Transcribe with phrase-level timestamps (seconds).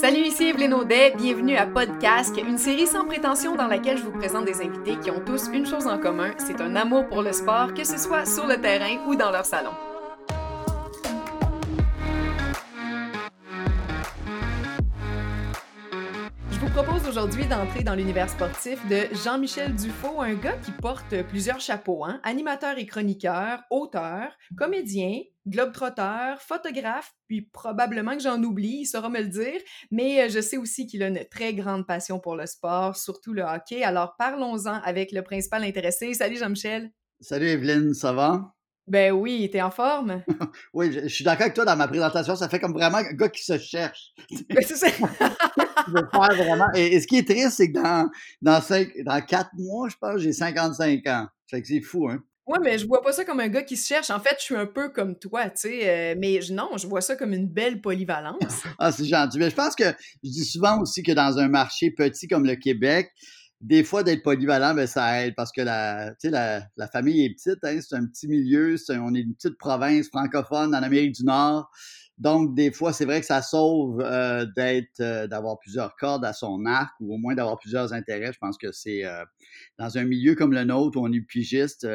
[0.00, 4.18] Salut, ici Evelyne Audet, bienvenue à Podcast, une série sans prétention dans laquelle je vous
[4.18, 7.34] présente des invités qui ont tous une chose en commun, c'est un amour pour le
[7.34, 9.72] sport, que ce soit sur le terrain ou dans leur salon.
[17.20, 22.18] Aujourd'hui d'entrer dans l'univers sportif de Jean-Michel Dufault, un gars qui porte plusieurs chapeaux, hein?
[22.24, 29.20] animateur et chroniqueur, auteur, comédien, globe-trotteur, photographe, puis probablement que j'en oublie, il saura me
[29.20, 29.60] le dire,
[29.90, 33.34] mais euh, je sais aussi qu'il a une très grande passion pour le sport, surtout
[33.34, 33.82] le hockey.
[33.82, 36.14] Alors parlons-en avec le principal intéressé.
[36.14, 36.90] Salut Jean-Michel.
[37.20, 38.54] Salut Evelyne, ça va?
[38.90, 40.24] Ben oui, t'es en forme?
[40.74, 42.34] oui, je, suis d'accord avec toi dans ma présentation.
[42.34, 44.12] Ça fait comme vraiment un gars qui se cherche.
[44.48, 44.88] Ben, c'est ça.
[44.90, 46.66] faire vraiment.
[46.74, 48.10] Et, ce qui est triste, c'est que dans,
[48.42, 51.28] dans, cinq, dans quatre mois, je pense, j'ai 55 ans.
[51.48, 52.20] Fait que c'est fou, hein?
[52.48, 54.10] Ouais, mais je vois pas ça comme un gars qui se cherche.
[54.10, 55.88] En fait, je suis un peu comme toi, tu sais.
[55.88, 58.64] Euh, mais non, je vois ça comme une belle polyvalence.
[58.80, 59.38] ah, c'est gentil.
[59.38, 59.84] Mais je pense que
[60.24, 63.12] je dis souvent aussi que dans un marché petit comme le Québec,
[63.60, 67.62] des fois, d'être polyvalent, ben, ça aide parce que la, la, la famille est petite.
[67.62, 68.76] Hein, c'est un petit milieu.
[68.88, 71.70] on est une petite province francophone en Amérique du Nord.
[72.16, 76.32] Donc, des fois, c'est vrai que ça sauve euh, d'être, euh, d'avoir plusieurs cordes à
[76.32, 78.32] son arc ou au moins d'avoir plusieurs intérêts.
[78.32, 79.24] Je pense que c'est euh,
[79.78, 81.86] dans un milieu comme le nôtre où on est pigiste,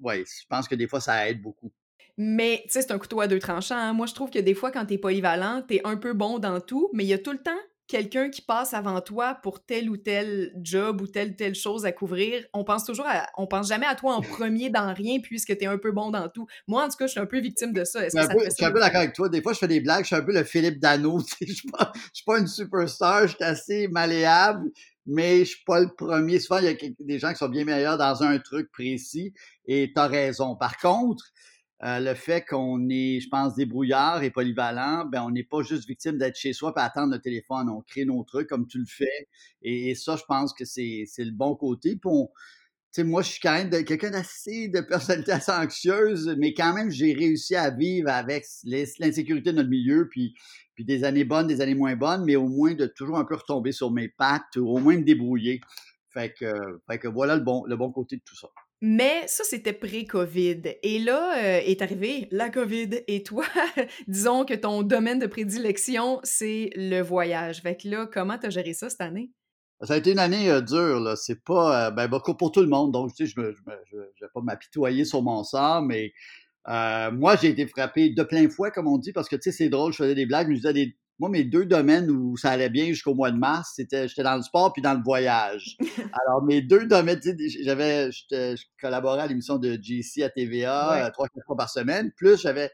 [0.00, 1.72] ouais, je pense que des fois, ça aide beaucoup.
[2.16, 3.76] Mais, tu sais, c'est un couteau à deux tranchants.
[3.76, 3.92] Hein.
[3.92, 6.90] Moi, je trouve que des fois, quand t'es polyvalent, t'es un peu bon dans tout,
[6.92, 7.50] mais il y a tout le temps
[7.92, 11.84] quelqu'un qui passe avant toi pour tel ou tel job ou telle ou telle chose
[11.84, 15.20] à couvrir, on pense toujours à, on pense jamais à toi en premier dans rien
[15.22, 16.46] puisque tu es un peu bon dans tout.
[16.66, 18.02] Moi, en tout cas, je suis un peu victime de ça.
[18.04, 19.28] je suis un peu d'accord avec toi.
[19.28, 20.04] Des fois, je fais des blagues.
[20.04, 21.20] Je suis un peu le Philippe Dano.
[21.42, 23.26] Je suis pas, suis pas une superstar.
[23.26, 24.70] Je suis assez malléable,
[25.04, 26.40] mais je suis pas le premier.
[26.40, 29.34] Souvent, il y a des gens qui sont bien meilleurs dans un truc précis
[29.66, 30.56] et tu as raison.
[30.56, 31.24] Par contre,
[31.84, 35.88] euh, le fait qu'on est, je pense, débrouillard et polyvalent, ben on n'est pas juste
[35.88, 37.68] victime d'être chez soi et attendre le téléphone.
[37.68, 39.28] On crée nos trucs comme tu le fais.
[39.62, 41.96] Et, ça, je pense que c'est le bon côté.
[41.96, 46.90] Puis moi, je suis quand même quelqu'un d'assez de personnalité assez anxieuse, mais quand même,
[46.90, 50.34] j'ai réussi à vivre avec l'insécurité de notre milieu, puis,
[50.74, 53.34] puis des années bonnes, des années moins bonnes, mais au moins de toujours un peu
[53.34, 55.60] retomber sur mes pattes, ou au moins me débrouiller.
[56.10, 56.52] Fait que,
[56.88, 58.48] fait que voilà le bon, le bon côté de tout ça.
[58.84, 60.62] Mais ça, c'était pré-COVID.
[60.82, 62.90] Et là euh, est arrivé la COVID.
[63.06, 63.44] Et toi,
[64.08, 67.62] disons que ton domaine de prédilection, c'est le voyage.
[67.62, 69.30] Fait que là, comment t'as géré ça cette année?
[69.82, 71.14] Ça a été une année euh, dure, là.
[71.14, 72.90] C'est pas, euh, ben, beaucoup pour tout le monde.
[72.90, 76.12] Donc, tu sais, je ne vais pas m'apitoyer sur mon sort, mais
[76.66, 79.68] moi, j'ai été frappé de plein fouet, comme on dit, parce que, tu sais, c'est
[79.68, 82.50] drôle, je faisais des blagues, mais je disais des, moi, mes deux domaines où ça
[82.50, 85.76] allait bien jusqu'au mois de mars, c'était j'étais dans le sport puis dans le voyage.
[86.26, 87.20] Alors, mes deux domaines,
[87.60, 92.10] j'avais, je collaborais à l'émission de JC à TVA trois, quatre fois par semaine.
[92.16, 92.70] Plus, j'avais,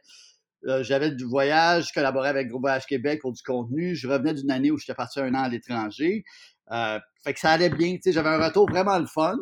[0.66, 3.94] euh, j'avais du voyage, je collaborais avec Groupe Voyage Québec pour du contenu.
[3.94, 6.24] Je revenais d'une année où j'étais parti un an à l'étranger.
[6.70, 7.96] Euh, fait que ça allait bien.
[8.04, 9.36] J'avais un retour vraiment le fun.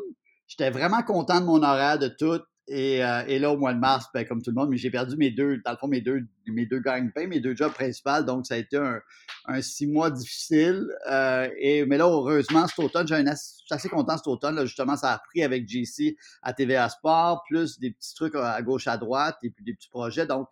[0.47, 2.41] J'étais vraiment content de mon horaire, de tout.
[2.69, 4.91] Et, euh, et, là, au mois de mars, ben, comme tout le monde, mais j'ai
[4.91, 8.23] perdu mes deux, dans le fond, mes deux, mes deux gagne-pain, mes deux jobs principaux.
[8.27, 9.01] Donc, ça a été un,
[9.47, 10.89] un six mois difficile.
[11.09, 14.57] Euh, et, mais là, heureusement, cet automne, j'ai je suis assez content cet automne.
[14.57, 18.61] Là, justement, ça a pris avec JC à TVA Sport, plus des petits trucs à
[18.63, 20.27] gauche, à droite, et puis des petits projets.
[20.27, 20.49] Donc,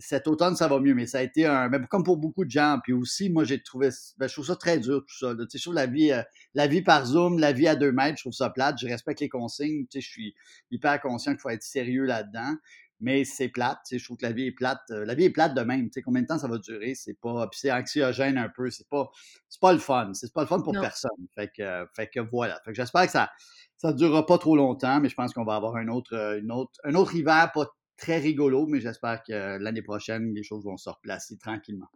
[0.00, 1.68] cet automne, ça va mieux, mais ça a été un.
[1.68, 2.78] Mais comme pour beaucoup de gens.
[2.82, 3.90] Puis aussi, moi, j'ai trouvé.
[4.18, 5.34] Ben, je trouve ça très dur, tout ça.
[5.34, 6.22] Tu sais, je trouve la vie, euh,
[6.54, 8.78] la vie par Zoom, la vie à deux mètres, je trouve ça plate.
[8.80, 9.86] Je respecte les consignes.
[9.86, 10.34] Tu sais, je suis
[10.70, 12.54] hyper conscient qu'il faut être sérieux là-dedans.
[13.02, 13.78] Mais c'est plate.
[13.86, 14.80] Tu sais, je trouve que la vie est plate.
[14.90, 15.86] Euh, la vie est plate de même.
[15.86, 16.94] Tu sais, combien de temps ça va durer?
[16.94, 17.46] C'est pas.
[17.48, 18.70] Puis c'est anxiogène un peu.
[18.70, 19.10] C'est pas.
[19.48, 20.12] C'est pas le fun.
[20.14, 21.10] C'est pas le fun pour personne.
[21.34, 22.60] Fait que, fait que voilà.
[22.64, 23.30] Fait que j'espère que ça.
[23.76, 26.52] Ça ne durera pas trop longtemps, mais je pense qu'on va avoir un autre, une
[26.52, 27.64] autre, un autre hiver pas
[28.00, 31.88] très rigolo, mais j'espère que l'année prochaine, les choses vont se replacer tranquillement.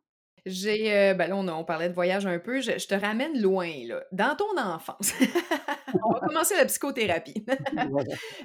[0.46, 2.60] J'ai, euh, ben là, on, parlait de voyage un peu.
[2.60, 5.14] Je, te ramène loin, là, dans ton enfance.
[6.04, 7.44] on va commencer la psychothérapie.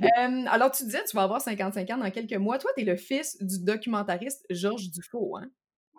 [0.01, 2.57] Euh, alors, tu disais, tu vas avoir 55 ans dans quelques mois.
[2.57, 5.49] Toi, tu es le fils du documentariste Georges Dufault, hein?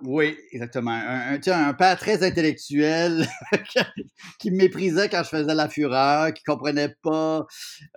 [0.03, 0.93] Oui, exactement.
[0.93, 3.27] Un, un, un père très intellectuel
[4.39, 7.47] qui me méprisait quand je faisais la fureur, qui comprenait pas.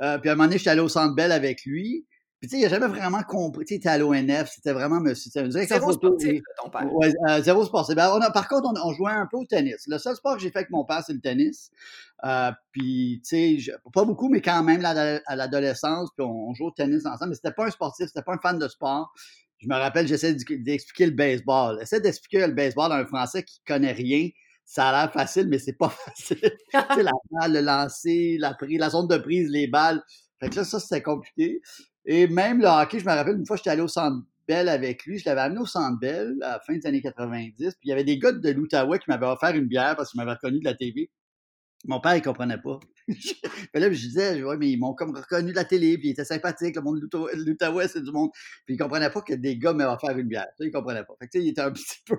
[0.01, 2.05] Euh, puis à un moment donné, j'étais allé au Centre Bell avec lui.
[2.43, 3.63] Puis, tu sais, il n'a jamais vraiment compris.
[3.63, 5.31] Tu sais, à l'ONF, c'était vraiment monsieur.
[5.49, 6.93] Zéro sportif, ton père.
[6.93, 7.95] Ouais, euh, zéro sportif.
[7.95, 9.85] Ben, on a, par contre, on, jouait un peu au tennis.
[9.87, 11.71] Le seul sport que j'ai fait avec mon père, c'est le tennis.
[12.25, 16.71] Euh, puis, tu sais, pas beaucoup, mais quand même, à l'adolescence, puis on, joue au
[16.71, 17.29] tennis ensemble.
[17.29, 19.13] Mais c'était pas un sportif, c'était pas un fan de sport.
[19.59, 21.77] Je me rappelle, j'essaie d'expliquer le baseball.
[21.79, 24.27] J'essaie d'expliquer le baseball à un Français qui connaît rien
[24.65, 26.57] ça a l'air facile, mais c'est pas facile.
[26.73, 30.01] la balle, le lancer, la prise, la zone de prise, les balles.
[30.39, 31.61] Fait que là, ça, c'était compliqué.
[32.05, 35.19] Et même le hockey, je me rappelle, une fois, j'étais allé au centre avec lui.
[35.19, 37.55] Je l'avais amené au Centre à la fin des années 90.
[37.57, 40.19] Puis il y avait des gars de l'Outaouais qui m'avaient offert une bière parce qu'ils
[40.19, 41.09] m'avaient reconnu de la TV.
[41.85, 42.79] Mon père, il comprenait pas.
[43.73, 46.25] Là, je disais, ouais, mais ils m'ont comme reconnu de la télé, puis ils étaient
[46.25, 48.29] sympathiques, le monde de l'Outaouais, c'est du monde.
[48.65, 50.47] Puis ils comprenaient pas que des gars m'avaient offert une bière.
[50.57, 51.13] Ça, ils comprenaient pas.
[51.19, 52.17] Fait que, il était un petit peu,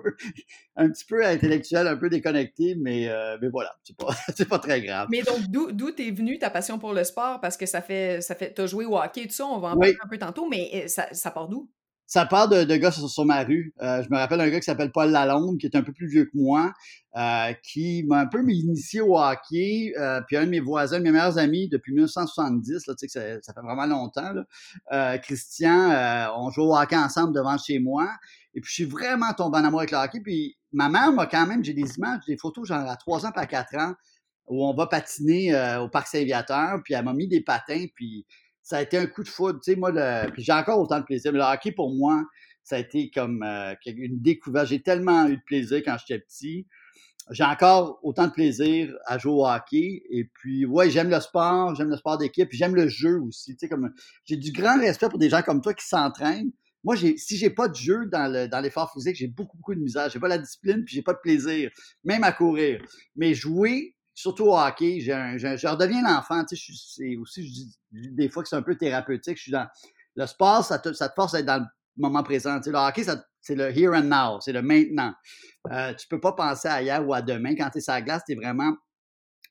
[0.75, 4.59] un petit peu intellectuel, un peu déconnecté, mais, euh, mais voilà, c'est pas, c'est pas
[4.59, 5.07] très grave.
[5.11, 7.39] Mais donc, d'où, d'où t'es venu ta passion pour le sport?
[7.41, 9.69] Parce que ça fait, ça fait, t'as joué au hockey et tout ça, on va
[9.69, 11.69] en parler un peu tantôt, mais euh, ça, ça part d'où?
[12.07, 13.73] Ça part de, de gars sur, ma rue.
[13.81, 16.07] Euh, je me rappelle un gars qui s'appelle Paul Lalonde, qui est un peu plus
[16.07, 16.71] vieux que moi,
[17.17, 19.93] euh, qui m'a un peu initié au hockey.
[19.97, 23.11] Euh, puis un de mes voisins, mes meilleurs amis depuis 1970, là, tu sais que
[23.11, 28.07] ça, ça, fait vraiment longtemps, là, Christian, on joue au hockey ensemble devant chez moi.
[28.53, 30.19] Et puis je suis vraiment tombé en amour avec le hockey.
[30.19, 33.31] Puis ma mère m'a quand même, j'ai des images, des photos genre à 3 ans
[33.31, 33.93] pas 4 ans,
[34.47, 36.79] où on va patiner au Parc Saint-Viateur.
[36.83, 38.27] Puis elle m'a mis des patins, puis
[38.65, 39.59] ça a été un coup de foudre.
[39.63, 40.31] Tu sais, moi, le...
[40.31, 41.31] puis j'ai encore autant de plaisir.
[41.31, 42.25] Le hockey, pour moi,
[42.63, 44.67] ça a été comme euh, une découverte.
[44.67, 46.65] J'ai tellement eu de plaisir quand j'étais petit.
[47.29, 50.01] J'ai encore autant de plaisir à jouer au hockey.
[50.09, 53.55] Et puis, ouais, j'aime le sport, j'aime le sport d'équipe, puis j'aime le jeu aussi.
[53.55, 56.51] Tu sais, comme j'ai du grand respect pour des gens comme toi qui s'entraînent.
[56.83, 59.75] Moi, j'ai, si j'ai pas de jeu dans, le, dans l'effort physique, j'ai beaucoup, beaucoup
[59.75, 60.09] de misère.
[60.09, 61.69] J'ai pas la discipline, puis j'ai pas de plaisir,
[62.03, 62.83] même à courir.
[63.15, 66.43] Mais jouer, surtout au hockey, je redeviens l'enfant.
[66.47, 69.37] Sais, aussi, je dis des fois que c'est un peu thérapeutique.
[69.37, 69.67] Je suis dans
[70.15, 71.65] le sport, ça te, force à être dans le
[71.97, 72.57] moment présent.
[72.57, 73.03] Tu sais, le hockey,
[73.41, 75.13] c'est le here and now, c'est le maintenant.
[75.71, 77.55] Euh, tu peux pas penser à hier ou à demain.
[77.55, 78.75] Quand tu es sur la glace, tu vraiment.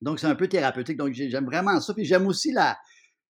[0.00, 0.96] Donc, c'est un peu thérapeutique.
[0.96, 1.92] Donc, j'aime vraiment ça.
[1.92, 2.76] Puis j'aime aussi la,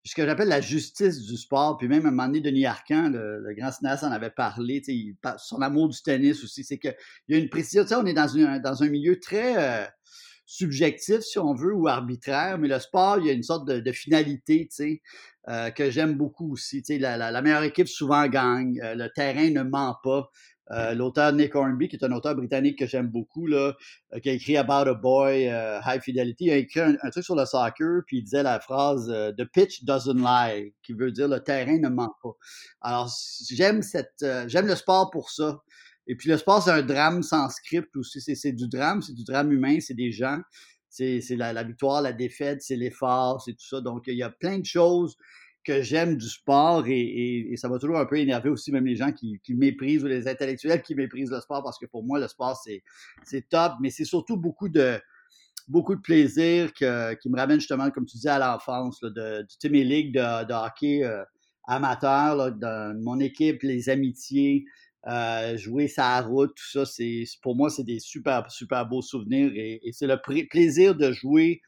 [0.05, 1.77] ce que j'appelle la justice du sport.
[1.77, 4.81] Puis même à un moment donné, Denis Arcan, le, grand cinéaste, en avait parlé.
[4.85, 4.95] Sais,
[5.39, 6.63] son amour du tennis aussi.
[6.63, 6.95] C'est qu'il
[7.29, 7.85] y a une précision.
[7.99, 9.57] On est dans un milieu très.
[9.59, 9.87] Euh,
[10.47, 13.93] subjectif, si on veut, ou arbitraire, mais le sport, il y a une sorte de,
[13.93, 15.03] finalité, tu sais,
[15.49, 16.83] euh, que j'aime beaucoup aussi.
[16.83, 20.31] Tu sais, la, meilleure équipe souvent gagne, euh, le terrain ne ment pas.
[20.73, 23.75] Euh, l'auteur Nick Hornby, qui est un auteur britannique que j'aime beaucoup, là,
[24.21, 27.45] qui a écrit About a Boy, High Fidelity, il a écrit un, truc sur le
[27.45, 29.07] soccer, puis il disait la phrase
[29.39, 32.33] The pitch doesn't lie, qui veut dire le terrain ne ment pas.
[32.81, 33.13] Alors,
[33.49, 35.61] j'aime cette, j'aime le sport pour ça.
[36.07, 38.21] Et puis le sport, c'est un drame sans script aussi.
[38.21, 40.41] C'est du drame, c'est du drame humain, c'est des gens.
[40.89, 43.81] C'est la, la, victoire, la défaite, c'est l'effort, c'est tout ça.
[43.81, 45.17] Donc, il y a plein de choses
[45.67, 49.11] que j'aime du sport et, ça va toujours un peu énerver aussi même les gens
[49.13, 52.57] qui, méprisent ou les intellectuels qui méprisent le sport parce que pour moi, le sport,
[53.25, 54.99] c'est top, mais c'est surtout beaucoup de
[55.69, 59.69] beaucoup de plaisir que, qui me ramène justement, comme tu disais, à l'enfance, de, de,
[59.69, 61.25] mes ligues de, de hockey euh,
[61.67, 64.65] amateur, de mon équipe, les amitiés,
[65.09, 69.53] euh, jouer sa route, tout ça, c'est pour moi, c'est des super, super beaux souvenirs
[69.55, 71.61] et, c'est le plaisir de jouer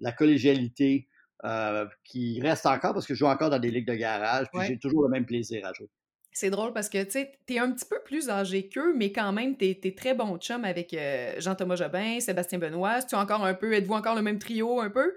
[0.00, 1.08] la collégialité
[1.44, 4.66] euh, qui reste encore parce que je joue encore dans des ligues de garage, puis
[4.66, 5.88] j'ai toujours le même plaisir à jouer.
[6.36, 9.32] C'est drôle parce que, tu sais, t'es un petit peu plus âgé qu'eux, mais quand
[9.32, 13.02] même, t'es es très bon chum avec euh, Jean-Thomas Jobin, Sébastien Benoît.
[13.02, 15.14] Tu encore un peu, êtes-vous encore le même trio un peu?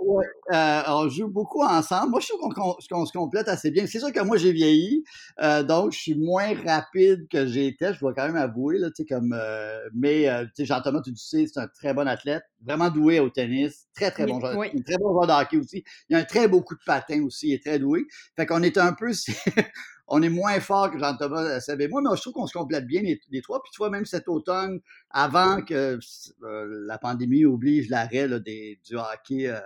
[0.00, 2.10] Ouais, euh, on joue beaucoup ensemble.
[2.10, 3.86] Moi, je trouve qu'on se complète assez bien.
[3.86, 5.02] C'est sûr que moi, j'ai vieilli,
[5.42, 9.02] euh, donc je suis moins rapide que j'étais, je dois quand même avouer, là, tu
[9.02, 12.90] sais, comme, euh, mais, tu sais, Jean-Thomas, tu sais, c'est un très bon athlète, vraiment
[12.90, 14.52] doué au tennis, très, très bon joueur,
[14.84, 15.84] très bon joueur de hockey aussi.
[16.08, 18.04] Il a un très beau coup de patin aussi, il est très doué.
[18.36, 19.10] Fait qu'on est un peu,
[20.08, 23.02] on est moins fort que Jean-Thomas savait moi, mais je trouve qu'on se complète bien
[23.02, 23.62] les, trois.
[23.62, 24.80] Puis tu vois, même cet automne,
[25.10, 25.98] avant que
[26.44, 29.58] euh, la pandémie oblige l'arrêt du hockey euh,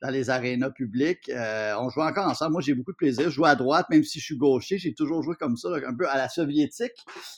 [0.00, 2.52] dans les arénas publics, euh, on joue encore ensemble.
[2.52, 3.24] Moi, j'ai beaucoup de plaisir.
[3.24, 4.78] Je joue à droite, même si je suis gaucher.
[4.78, 6.92] J'ai toujours joué comme ça, un peu à la soviétique.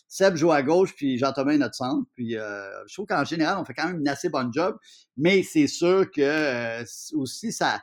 [0.09, 2.07] Seb joue à gauche, puis Jean-Thomas est notre centre.
[2.15, 4.77] Puis je trouve qu'en général, on fait quand même une assez bonne job.
[5.17, 6.83] Mais c'est sûr que
[7.15, 7.81] aussi, ça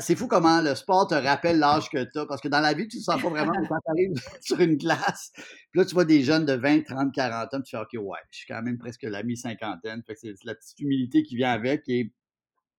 [0.00, 2.72] c'est fou comment le sport te rappelle l'âge que tu as, parce que dans la
[2.72, 5.30] vie, tu ne sens pas vraiment quand tu arrives sur une glace.
[5.34, 8.18] Puis là, tu vois des jeunes de 20, 30, 40 ans, tu fais OK, ouais,
[8.30, 10.02] je suis quand même presque la mi-cinquantaine.
[10.08, 11.82] c'est la petite humilité qui vient avec.
[11.88, 12.12] Et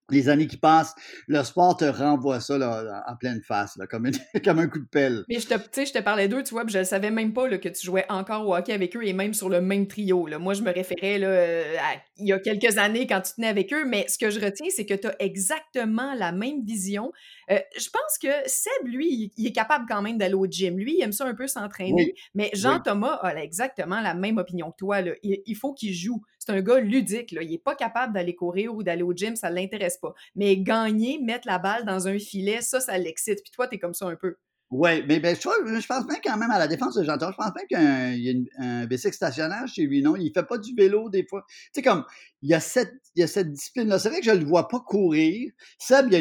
[0.09, 0.93] les années qui passent,
[1.27, 4.09] le sport te renvoie ça là, en pleine face, là, comme,
[4.43, 5.23] comme un coup de pelle.
[5.29, 7.47] Mais je te, je te parlais d'eux, tu vois, puis je ne savais même pas
[7.47, 10.27] là, que tu jouais encore au hockey avec eux et même sur le même trio.
[10.27, 10.39] Là.
[10.39, 13.73] Moi, je me référais là, à, il y a quelques années quand tu tenais avec
[13.73, 17.11] eux, mais ce que je retiens, c'est que tu as exactement la même vision.
[17.51, 20.77] Euh, je pense que Seb, lui, il, est capable quand même d'aller au gym.
[20.77, 24.77] Lui, il aime ça un peu s'entraîner, mais Jean-Thomas a exactement la même opinion que
[24.77, 24.99] toi.
[25.23, 26.21] Il, faut qu'il joue.
[26.45, 27.31] C'est un gars ludique.
[27.31, 27.41] Là.
[27.41, 30.13] Il n'est pas capable d'aller courir ou d'aller au gym, ça ne l'intéresse pas.
[30.35, 33.41] Mais gagner, mettre la balle dans un filet, ça, ça l'excite.
[33.41, 34.35] Puis toi, tu es comme ça un peu.
[34.71, 37.53] Oui, mais ben, je, pense bien quand même à la défense de jean Je pense
[37.53, 40.15] bien qu'il y a, un bicycle stationnaire chez lui, non?
[40.15, 41.45] Il fait pas du vélo des fois.
[41.47, 42.03] Tu sais, comme,
[42.41, 43.99] il y a cette, il y a cette discipline-là.
[43.99, 45.51] C'est vrai que je ne le vois pas courir.
[45.77, 46.11] Seb,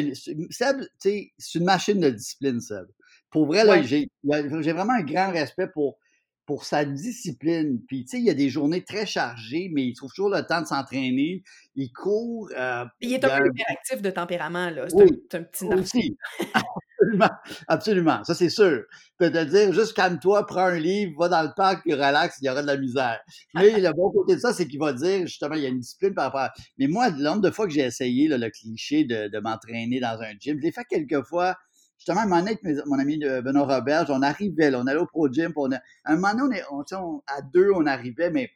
[0.51, 2.85] Seb tu sais, c'est une machine de discipline, Seb.
[3.31, 5.97] pour vrai, là, j'ai vraiment un grand respect pour,
[6.45, 7.81] pour sa discipline.
[7.87, 10.41] Puis, tu sais, il y a des journées très chargées, mais il trouve toujours le
[10.43, 11.43] temps de s'entraîner.
[11.75, 12.49] Il court.
[12.55, 14.85] Euh, il est un peu hyperactif de tempérament, là.
[14.89, 16.17] C'est un, petit narcissique.
[16.53, 17.29] absolument,
[17.67, 18.23] absolument.
[18.23, 18.83] Ça, c'est sûr.
[19.17, 22.49] Peut te dire, juste calme-toi, prends un livre, va dans le parc, relax, il y
[22.49, 23.19] aura de la misère.
[23.53, 25.79] Mais le bon côté de ça, c'est qu'il va dire, justement, il y a une
[25.79, 26.53] discipline par rapport à...
[26.77, 30.19] Mais moi, le nombre de fois que j'ai essayé le cliché de, de m'entraîner dans
[30.21, 31.55] un gym, je l'ai fait quelques fois
[31.97, 35.05] justement, un moment donné, avec mon ami Benoît Robert, on arrivait, là, on allait au
[35.05, 38.51] Pro Gym, on un moment donné, on, on, à deux, on arrivait, mais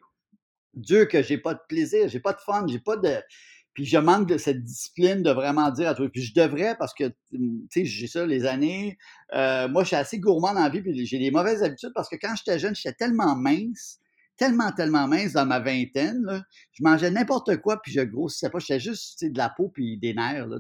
[0.73, 3.17] Dieu que j'ai pas de plaisir, j'ai pas de fun, j'ai pas de.
[3.73, 6.07] Puis je manque de cette discipline de vraiment dire à toi.
[6.11, 8.97] Puis je devrais parce que, tu sais, j'ai ça les années.
[9.33, 12.09] Euh, moi, je suis assez gourmand dans la vie, puis j'ai des mauvaises habitudes parce
[12.09, 13.99] que quand j'étais jeune, j'étais tellement mince
[14.39, 16.23] tellement, tellement mince dans ma vingtaine.
[16.23, 16.41] Là.
[16.71, 18.59] Je mangeais n'importe quoi, puis je grossissais pas.
[18.59, 20.47] J'étais juste de la peau puis des nerfs.
[20.47, 20.57] Là.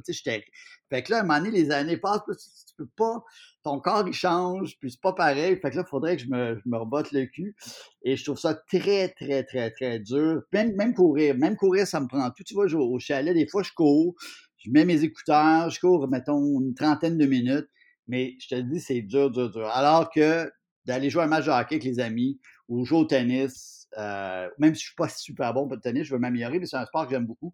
[0.89, 3.23] Fait que là, à un moment donné, les années passent, tu, peux pas.
[3.63, 5.57] Ton corps, il change, puis c'est pas pareil.
[5.61, 7.55] Fait que là, il faudrait que je me, je me rebotte le cul.
[8.03, 10.41] Et je trouve ça très, très, très, très dur.
[10.51, 11.35] Même, courir.
[11.35, 12.43] Même courir, ça me prend tout.
[12.43, 14.15] Tu vois, au chalet, des fois, je cours.
[14.57, 17.69] Je mets mes écouteurs, je cours, mettons, une trentaine de minutes.
[18.07, 19.67] Mais je te dis, c'est dur, dur, dur.
[19.67, 20.51] Alors que
[20.85, 24.75] d'aller jouer un match de hockey avec les amis ou jouer au tennis, euh, même
[24.75, 26.85] si je suis pas super bon pour le tennis, je veux m'améliorer, mais c'est un
[26.85, 27.53] sport que j'aime beaucoup.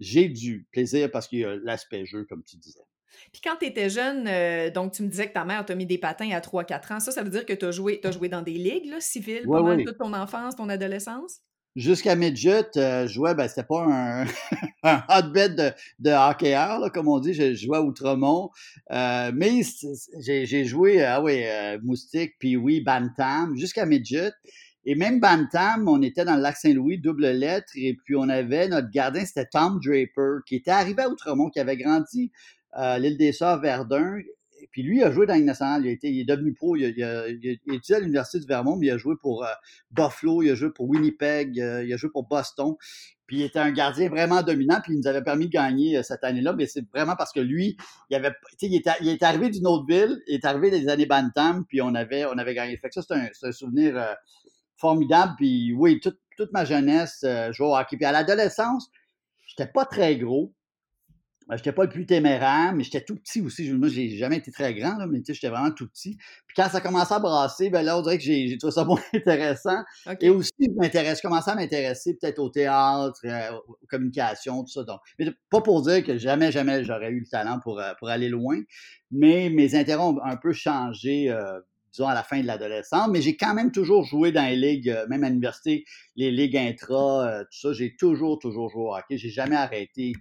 [0.00, 2.80] J'ai du plaisir parce qu'il y a l'aspect jeu, comme tu disais.
[3.32, 5.86] Puis quand tu étais jeune, euh, donc tu me disais que ta mère t'a mis
[5.86, 7.00] des patins à 3-4 ans.
[7.00, 9.44] Ça, ça veut dire que tu as joué, as joué dans des ligues là, civiles
[9.46, 11.40] pendant toute ton enfance, ton adolescence?
[11.76, 14.24] Jusqu'à midget, euh, je jouais, ben, c'était pas un,
[14.84, 17.34] un hotbed de, de hockeyeur, là, comme on dit.
[17.34, 18.50] Je, jouais à Outremont.
[18.92, 19.62] Euh, mais
[20.20, 21.42] j'ai joué, ah oui,
[21.82, 24.30] Moustique, puis oui, Bantam, jusqu'à midget.
[24.86, 28.68] Et même Bantam, on était dans le lac Saint-Louis, double lettre, et puis on avait
[28.68, 32.30] notre gardien, c'était Tom Draper, qui était arrivé à Outremont, qui avait grandi
[32.72, 34.18] à l'île des Sœurs, Verdun,
[34.74, 35.84] puis lui, il a joué dans nationale.
[35.84, 36.74] Il, a été, il est devenu pro.
[36.74, 39.48] Il a, étudié à l'Université du Vermont, mais il a joué pour euh,
[39.92, 42.74] Buffalo, il a joué pour Winnipeg, euh, il a joué pour Boston.
[43.26, 46.02] Puis il était un gardien vraiment dominant, puis il nous avait permis de gagner euh,
[46.02, 46.54] cette année-là.
[46.54, 47.76] Mais c'est vraiment parce que lui,
[48.10, 51.06] il avait, il était, il est arrivé d'une autre ville, il est arrivé des années
[51.06, 52.76] Bantam, puis on avait, on avait gagné.
[52.76, 53.96] Fait que ça, c'est un, un, souvenir
[54.84, 55.32] formidable.
[55.38, 57.96] Puis oui, toute, toute ma jeunesse, je jouais au hockey.
[57.96, 58.90] Puis à l'adolescence,
[59.46, 60.52] j'étais pas très gros.
[61.50, 63.70] Je n'étais pas le plus téméraire, mais j'étais tout petit aussi.
[63.70, 66.16] Moi, j'ai jamais été très grand, là, mais j'étais vraiment tout petit.
[66.46, 69.00] Puis quand ça commençait à brasser, ben là, on dirait que j'ai trouvé ça moins
[69.12, 69.84] intéressant.
[70.22, 74.84] Et aussi, je m'intéresse, commençais à m'intéresser peut-être au théâtre, euh, aux communications, tout ça.
[74.84, 78.08] Donc, mais pas pour dire que jamais, jamais j'aurais eu le talent pour, euh, pour
[78.08, 78.60] aller loin,
[79.10, 81.30] mais mes intérêts ont un peu changé.
[81.30, 81.60] Euh,
[81.94, 84.96] disons, à la fin de l'adolescence, mais j'ai quand même toujours joué dans les ligues,
[85.08, 85.84] même à l'université,
[86.16, 89.16] les ligues intra, tout ça, j'ai toujours, toujours joué au hockey.
[89.16, 90.12] J'ai jamais arrêté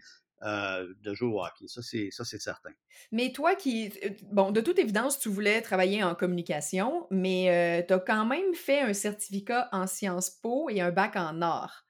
[0.45, 1.67] euh, de jouer au hockey.
[1.67, 2.71] Ça, c'est, ça, c'est certain.
[3.13, 7.81] Mais toi qui, euh, bon, de toute évidence, tu voulais travailler en communication, mais euh,
[7.87, 11.85] tu as quand même fait un certificat en Sciences Po et un bac en art.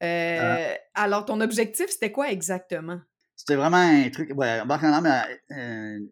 [0.00, 3.00] alors, ton objectif, c'était quoi exactement?
[3.38, 5.26] C'était vraiment un truc, ouais, bac en art,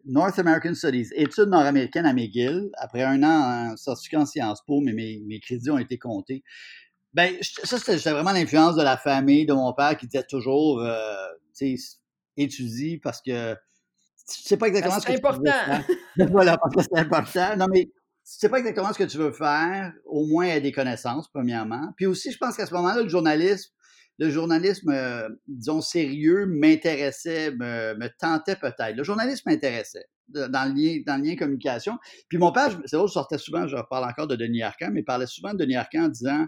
[0.05, 2.69] North American Studies, études nord-américaines à McGill.
[2.77, 6.41] Après un an en certificat en Sciences Po, mais mes, mes crédits ont été comptés.
[7.13, 10.81] Ben, ça, c'était vraiment l'influence de la famille, de mon père qui disait toujours,
[12.37, 15.41] étudie parce que tu sais pas exactement ce que important.
[15.43, 16.29] tu veux faire.
[16.31, 17.55] voilà, parce que c'est important.
[17.57, 17.91] Non, mais tu
[18.23, 21.93] sais pas exactement ce que tu veux faire, au moins il des connaissances, premièrement.
[21.95, 23.71] Puis aussi, je pense qu'à ce moment-là, le journalisme,
[24.17, 28.95] le journalisme, euh, disons, sérieux m'intéressait, me, me, tentait peut-être.
[28.95, 31.97] Le journalisme m'intéressait dans le, lien, dans le lien communication.
[32.27, 35.01] Puis mon père, c'est vrai, je sortais souvent, je parle encore de Denis Arcand, mais
[35.01, 36.45] il parlait souvent de Denis Arcand en disant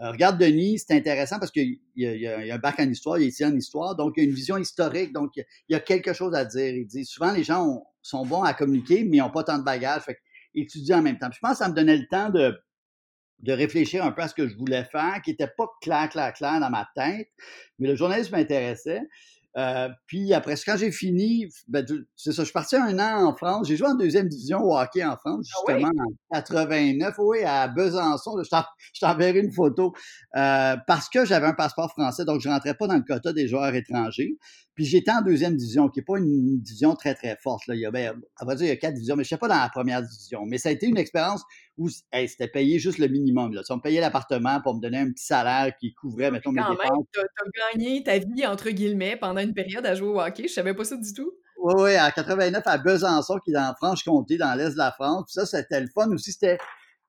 [0.00, 3.28] euh, regarde, Denis, c'est intéressant parce qu'il y, a un bac en histoire, il est
[3.28, 6.12] ici en histoire, donc il y a une vision historique, donc il y a quelque
[6.12, 6.74] chose à dire.
[6.74, 9.64] Il dit souvent les gens sont bons à communiquer, mais ils n'ont pas tant de
[9.64, 10.18] bagages, fait
[10.54, 11.30] étudier en même temps.
[11.32, 12.54] je pense que ça me donnait le temps de,
[13.42, 16.32] de réfléchir un peu à ce que je voulais faire, qui n'était pas clair, clair,
[16.32, 17.28] clair dans ma tête,
[17.78, 19.02] mais le journalisme m'intéressait.
[19.58, 21.84] Euh, puis après, quand j'ai fini, ben,
[22.16, 23.68] c'est ça, je suis parti un an en France.
[23.68, 25.90] J'ai joué en deuxième division au hockey en France, ah justement
[26.30, 28.42] en 89, oui, à Besançon.
[28.42, 29.92] Je t'enverrai une photo
[30.36, 33.46] euh, parce que j'avais un passeport français, donc je rentrais pas dans le quota des
[33.46, 34.38] joueurs étrangers.
[34.74, 37.66] Puis j'étais en deuxième division, qui n'est pas une division très, très forte.
[37.66, 37.74] Là.
[37.74, 39.36] Il y a, ben, on va dire, il y a quatre divisions, mais je ne
[39.36, 40.46] sais pas dans la première division.
[40.46, 41.42] Mais ça a été une expérience
[41.78, 43.54] où c'était payé juste le minimum.
[43.54, 43.62] Là.
[43.70, 47.06] on me payait l'appartement pour me donner un petit salaire qui couvrait, mettons, mes dépenses.
[47.12, 50.48] Tu as, gagné ta vie, entre guillemets, pendant une période à jouer au hockey.
[50.48, 51.32] Je savais pas ça du tout.
[51.62, 55.24] Oui, oui, à 89, à Besançon, qui est dans Franche-Comté, dans l'est de la France.
[55.26, 56.32] Puis ça, c'était le fun aussi.
[56.32, 56.58] C'était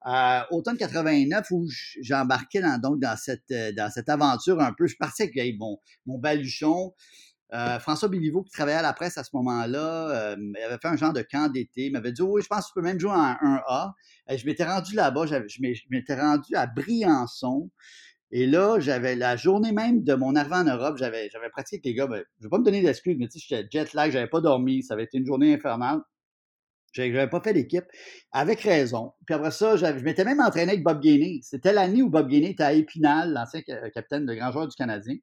[0.05, 1.65] euh, automne 89 où
[2.01, 4.85] j'embarquais dans, donc dans cette, euh, dans cette aventure un peu.
[4.87, 6.93] Je partais avec mon, mon baluchon.
[7.53, 10.97] Euh, François Béliveau, qui travaillait à la presse à ce moment-là, euh, avait fait un
[10.97, 11.85] genre de camp d'été.
[11.85, 13.93] Il m'avait dit Oui, je pense que tu peux même jouer en 1A.
[14.29, 17.69] Et je m'étais rendu là-bas, je m'étais rendu à Briançon.
[18.31, 21.93] Et là, j'avais la journée même de mon arrivée en Europe, j'avais, pratiqué avec les
[21.93, 22.07] gars.
[22.07, 24.27] Ben, je ne vais pas me donner d'excuses, mais tu sais, j'étais jet lag, j'avais
[24.27, 24.81] pas dormi.
[24.81, 26.01] Ça avait été une journée infernale.
[26.93, 27.85] J'avais pas fait d'équipe,
[28.31, 29.13] avec raison.
[29.25, 31.39] Puis après ça, je m'étais même entraîné avec Bob Gainey.
[31.43, 35.15] C'était l'année où Bob Gainey était à Épinal, l'ancien capitaine de grand joueur du Canadien.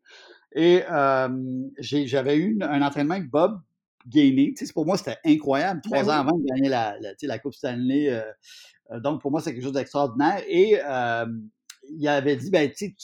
[0.53, 3.61] Et euh, j'avais eu un entraînement avec Bob
[4.09, 4.55] Gainey.
[4.57, 5.81] Tu sais, pour moi, c'était incroyable.
[5.85, 8.11] Ben Trois ans avant de gagner la, la, la Coupe Stanley.
[8.11, 8.23] Euh,
[8.91, 10.43] euh, donc, pour moi, c'est quelque chose d'extraordinaire.
[10.49, 10.79] Et
[11.93, 12.95] il avait dit, ben, tu sais,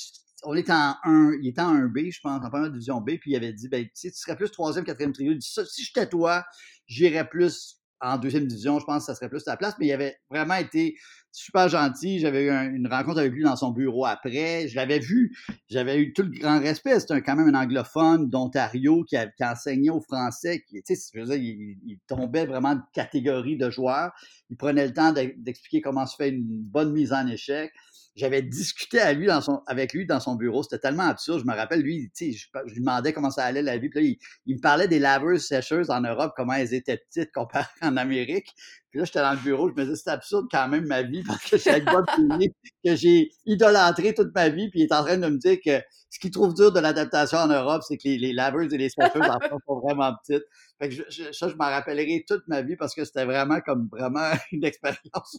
[0.45, 3.33] on est en 1, il était en 1B, je pense, en première division B, puis
[3.33, 5.33] il avait dit, ben, tu sais, tu serais plus troisième, quatrième trio.
[5.33, 6.45] Il dit, si j'étais toi,
[6.87, 9.93] j'irais plus en deuxième division, je pense que ça serait plus ta place, mais il
[9.93, 10.97] avait vraiment été
[11.33, 12.19] super gentil.
[12.19, 14.69] J'avais eu une rencontre avec lui dans son bureau après.
[14.69, 15.37] Je l'avais vu,
[15.69, 17.01] j'avais eu tout le grand respect.
[17.01, 20.63] C'était quand même un anglophone d'Ontario qui, enseignait aux Français.
[20.69, 24.13] Qui, il, il, tombait vraiment de catégorie de joueurs.
[24.51, 27.73] Il prenait le temps d'expliquer comment se fait une bonne mise en échec
[28.17, 30.63] j'avais discuté avec lui dans son bureau.
[30.63, 31.41] C'était tellement absurde.
[31.41, 33.91] Je me rappelle, lui, je, lui demandais comment ça allait la vie.
[33.91, 37.67] Puis là, il, me parlait des laveuses sécheuses en Europe, comment elles étaient petites comparées
[37.83, 38.55] en Amérique.
[38.91, 41.23] Puis là, j'étais dans le bureau, je me disais, c'est absurde quand même ma vie
[41.27, 44.71] parce que je suis avec Bob que j'ai idolâtré toute ma vie.
[44.71, 47.37] Puis il est en train de me dire que ce qu'il trouve dur de l'adaptation
[47.37, 50.45] en Europe, c'est que les, laveuses et les sécheuses en France sont vraiment petites.
[50.81, 54.31] Fait que ça, je m'en rappellerai toute ma vie parce que c'était vraiment comme vraiment
[54.53, 55.39] une expérience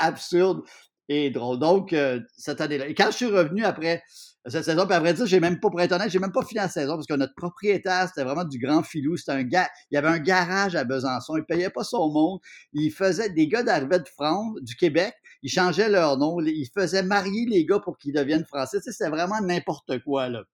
[0.00, 0.62] absurde
[1.08, 1.58] et drôle.
[1.58, 2.88] Donc, euh, cette année-là.
[2.88, 4.02] Et quand je suis revenu après
[4.46, 6.60] cette saison, puis après ça, j'ai même pas, pour être honnête, j'ai même pas fini
[6.60, 9.16] la saison parce que notre propriétaire, c'était vraiment du grand filou.
[9.16, 11.36] C'était un gars, il y avait un garage à Besançon.
[11.36, 12.40] Il payait pas son monde.
[12.72, 15.14] Il faisait des gars d'arrivée de France, du Québec.
[15.42, 16.40] Ils changeaient leur nom.
[16.40, 18.78] Il faisait marier les gars pour qu'ils deviennent français.
[18.80, 20.44] C'était vraiment n'importe quoi, là.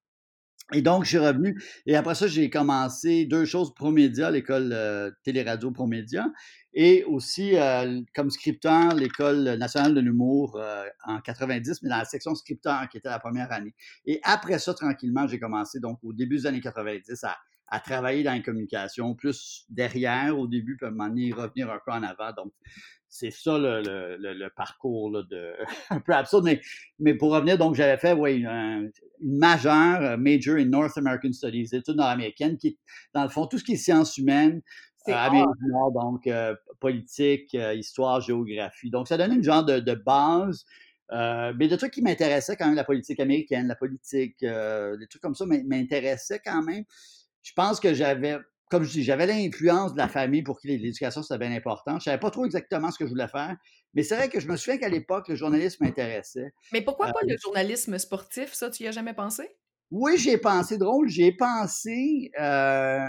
[0.72, 1.62] Et donc, je suis revenu.
[1.86, 6.26] Et après ça, j'ai commencé deux choses, Promédia, l'école euh, téléradio Promédia,
[6.74, 12.04] et aussi euh, comme scripteur, l'école nationale de l'humour euh, en 90, mais dans la
[12.04, 13.74] section scripteur qui était la première année.
[14.04, 17.36] Et après ça, tranquillement, j'ai commencé, donc au début des années 90, à,
[17.68, 21.92] à travailler dans les communications, plus derrière au début, puis à un revenir un peu
[21.92, 22.32] en avant.
[22.32, 22.52] Donc,
[23.08, 23.80] c'est ça le,
[24.18, 25.52] le, le, parcours là, de
[25.90, 26.44] un peu absurde.
[26.44, 26.60] Mais,
[26.98, 31.32] mais pour revenir, donc j'avais fait oui, une, une majeure, euh, major in North American
[31.32, 32.76] Studies, études nord-américaines, qui
[33.14, 34.62] dans le fond tout ce qui est sciences humaines,
[35.08, 38.90] Nord, donc euh, politique, euh, histoire, géographie.
[38.90, 40.64] Donc ça donnait une genre de, de base.
[41.10, 45.34] mais de trucs qui m'intéressaient quand même, la politique américaine, la politique, des trucs comme
[45.34, 46.84] ça m'intéressaient quand même.
[47.42, 48.38] Je pense que j'avais
[48.70, 51.92] comme je dis, j'avais l'influence de la famille pour qui l'éducation, c'était bien important.
[51.92, 53.56] Je ne savais pas trop exactement ce que je voulais faire,
[53.94, 56.52] mais c'est vrai que je me souviens qu'à l'époque, le journalisme m'intéressait.
[56.72, 59.48] Mais pourquoi pas euh, le journalisme sportif, ça, tu y as jamais pensé?
[59.90, 63.06] Oui, j'ai pensé, drôle, j'ai pensé, euh,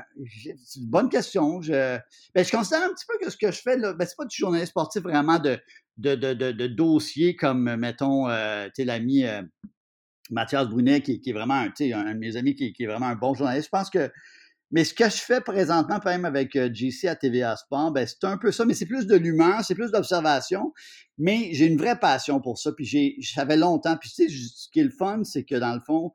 [0.63, 1.61] c'est une bonne question.
[1.61, 1.97] Je,
[2.35, 4.25] ben, je considère un petit peu que ce que je fais, là, ben, c'est pas
[4.25, 5.57] du journalisme sportif vraiment de,
[5.97, 9.23] de, de, de, dossier comme, mettons, euh, l'ami
[10.29, 13.07] Mathias Brunet, qui, qui, est vraiment, un, un de mes amis qui, qui, est vraiment
[13.07, 13.67] un bon journaliste.
[13.67, 14.11] Je pense que
[14.71, 18.23] mais ce que je fais présentement, quand même avec JC à TVA Sport, ben, c'est
[18.25, 20.73] un peu ça, mais c'est plus de l'humain, c'est plus d'observation.
[21.17, 22.71] Mais j'ai une vraie passion pour ça.
[22.73, 23.95] Puis j'avais longtemps.
[23.95, 26.11] Puis tu sais, ce qui est le fun, c'est que dans le fond,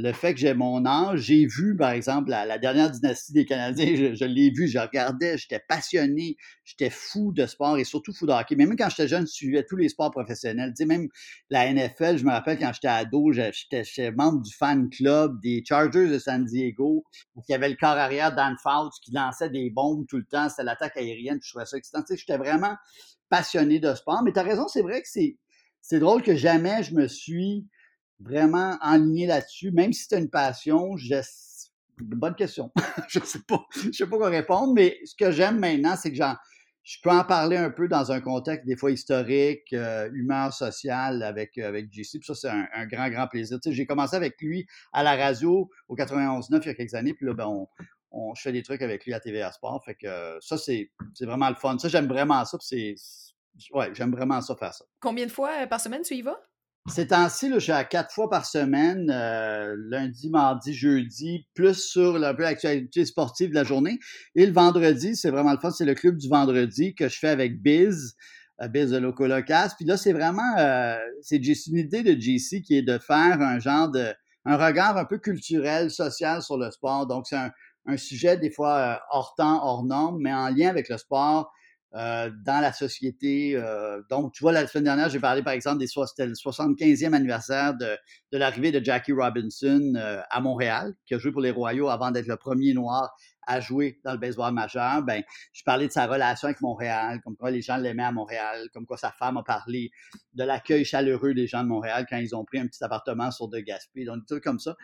[0.00, 4.14] le fait que j'ai mon âge, j'ai vu, par exemple, la, dernière dynastie des Canadiens,
[4.14, 8.30] je, l'ai vu, je regardais, j'étais passionné, j'étais fou de sport et surtout fou de
[8.30, 8.54] hockey.
[8.54, 10.72] Même quand j'étais jeune, je suivais tous les sports professionnels.
[10.78, 11.08] Tu même
[11.50, 16.08] la NFL, je me rappelle quand j'étais ado, j'étais membre du fan club des Chargers
[16.08, 19.68] de San Diego, où il y avait le corps arrière Dan Fouts qui lançait des
[19.68, 22.02] bombes tout le temps, c'était l'attaque aérienne, je trouvais ça excitant.
[22.02, 22.76] Tu sais, j'étais vraiment
[23.28, 24.22] passionné de sport.
[24.22, 27.66] Mais tu as raison, c'est vrai que c'est drôle que jamais je me suis
[28.20, 31.14] vraiment enligné là-dessus, même si c'est une passion, je...
[31.98, 32.70] bonne question.
[33.08, 36.16] je sais pas, je sais pas quoi répondre, mais ce que j'aime maintenant, c'est que
[36.16, 36.34] j'en,
[36.88, 41.22] je peux en parler un peu dans un contexte des fois historique, euh, humeur sociale
[41.22, 42.18] avec avec JC.
[42.18, 43.60] Puis ça, c'est un, grand, grand plaisir.
[43.60, 46.94] Tu sais, j'ai commencé avec lui à la radio au 91.9 il y a quelques
[46.94, 47.68] années, puis là, ben, on,
[48.10, 49.84] on, je fais des trucs avec lui à TVA Sport.
[49.84, 51.78] Fait que ça, c'est, c'est vraiment le fun.
[51.78, 52.56] Ça, j'aime vraiment ça.
[52.60, 52.94] c'est,
[53.72, 54.86] ouais, j'aime vraiment ça faire ça.
[55.00, 56.40] Combien de fois euh, par semaine tu y vas?
[56.88, 62.18] Ces temps-ci, je suis à quatre fois par semaine, euh, lundi, mardi, jeudi, plus sur
[62.18, 63.98] l'actualité sportive de la journée.
[64.34, 67.28] Et le vendredi, c'est vraiment le fun, c'est le club du vendredi que je fais
[67.28, 68.16] avec Biz,
[68.62, 69.74] euh, Biz de Loco Locas.
[69.76, 73.58] Puis là, c'est vraiment, euh, c'est une idée de JC qui est de faire un
[73.58, 74.14] genre de,
[74.46, 77.06] un regard un peu culturel, social sur le sport.
[77.06, 77.50] Donc, c'est un,
[77.86, 81.52] un, sujet des fois hors temps, hors norme, mais en lien avec le sport
[81.94, 83.56] euh, dans la société.
[83.56, 87.14] Euh, donc, tu vois, la semaine dernière, j'ai parlé, par exemple, des c'était le 75e
[87.14, 87.96] anniversaire de,
[88.32, 92.10] de l'arrivée de Jackie Robinson euh, à Montréal, qui a joué pour les Royaux avant
[92.10, 93.16] d'être le premier noir
[93.48, 95.02] à jouer dans le baseball majeur.
[95.02, 98.68] Ben, je parlais de sa relation avec Montréal, comme quoi les gens l'aimaient à Montréal,
[98.72, 99.90] comme quoi sa femme a parlé
[100.34, 103.48] de l'accueil chaleureux des gens de Montréal quand ils ont pris un petit appartement sur
[103.48, 104.76] de Gaspé, donc des trucs comme ça.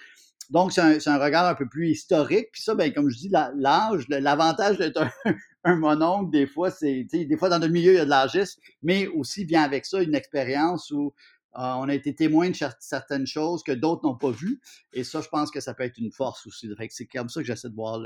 [0.51, 2.49] Donc, c'est un, regard un peu plus historique.
[2.53, 5.11] Puis ça, ben, comme je dis, l'âge, l'avantage d'être un,
[5.65, 8.61] un mononcle, des fois, c'est, des fois, dans le milieu, il y a de l'âgisme,
[8.83, 11.15] mais aussi vient avec ça une expérience où
[11.55, 14.61] on a été témoin de certaines choses que d'autres n'ont pas vues.
[14.93, 16.69] Et ça, je pense que ça peut être une force aussi.
[16.91, 18.01] c'est comme ça que j'essaie de voir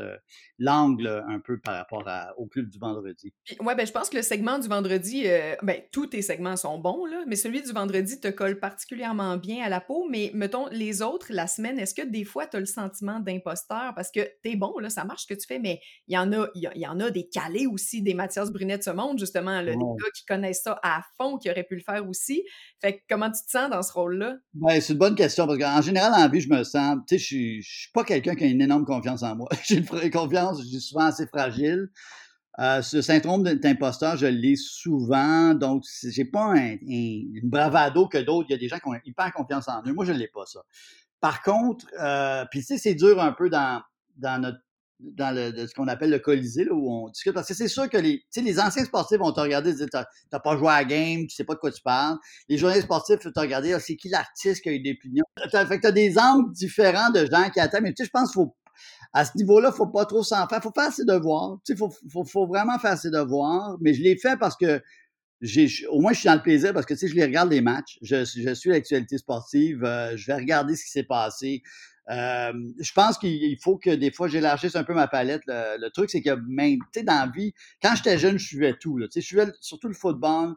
[0.59, 2.05] l'angle un peu par rapport
[2.37, 3.33] au club du vendredi.
[3.61, 6.79] Oui, ben, je pense que le segment du vendredi, euh, ben, tous tes segments sont
[6.79, 10.07] bons, là, mais celui du vendredi te colle particulièrement bien à la peau.
[10.11, 13.93] Mais mettons, les autres, la semaine, est-ce que des fois, tu as le sentiment d'imposteur?
[13.95, 16.19] Parce que tu es bon, là, ça marche ce que tu fais, mais il y
[16.19, 19.19] en a, il y, en a des calés aussi, des Mathias Brunet de ce monde,
[19.19, 22.45] justement, des gars qui connaissent ça à fond, qui auraient pu le faire aussi.
[22.81, 24.37] Fait que comment tu te sens dans ce rôle-là?
[24.55, 27.19] Ben, c'est une bonne question parce qu'en général, en vie, je me sens, tu sais,
[27.19, 29.49] je suis, suis pas quelqu'un qui a une énorme confiance en moi.
[29.65, 31.89] J'ai une confiance, je suis souvent assez fragile.
[32.61, 38.49] Euh, ce syndrome d'imposteur, je l'ai souvent, donc j'ai pas un, une bravado que d'autres.
[38.51, 39.93] Il y a des gens qui ont hyper confiance en eux.
[39.93, 40.61] Moi, je l'ai pas, ça.
[41.21, 43.81] Par contre, euh, puis tu sais, c'est dur un peu dans,
[44.17, 44.59] dans notre
[45.01, 47.33] dans le, ce qu'on appelle le Colisée, là, où on discute.
[47.33, 49.87] Parce que c'est sûr que les, les anciens sportifs vont te regarder et dire
[50.31, 52.19] T'as pas joué à la game, tu sais pas de quoi tu parles.
[52.49, 55.25] Les journalistes sportifs vont te regarder ah, c'est qui l'artiste qui a eu des opinions?
[55.51, 57.83] Fait que t'as des angles différents de gens qui attendent.
[57.83, 58.55] Mais tu sais, je pense qu'il faut.
[59.13, 60.63] À ce niveau-là, faut pas trop s'en faire.
[60.63, 61.59] Faut faire ses devoirs.
[61.65, 63.77] Tu sais, faut, faut, faut vraiment faire ses devoirs.
[63.81, 64.83] Mais je l'ai fait parce que
[65.41, 67.51] j'ai, au moins, je suis dans le plaisir parce que, tu sais, je les regarde
[67.51, 67.99] les matchs.
[68.03, 69.85] Je, je suis l'actualité sportive.
[69.85, 71.63] Euh, je vais regarder ce qui s'est passé.
[72.11, 75.43] Euh, je pense qu'il faut que des fois j'élargisse un peu ma palette.
[75.47, 78.75] Le, truc, c'est que même, tu sais, dans la vie, quand j'étais jeune, je suivais
[78.75, 78.99] tout.
[79.01, 80.55] Tu sais, je suivais surtout le football,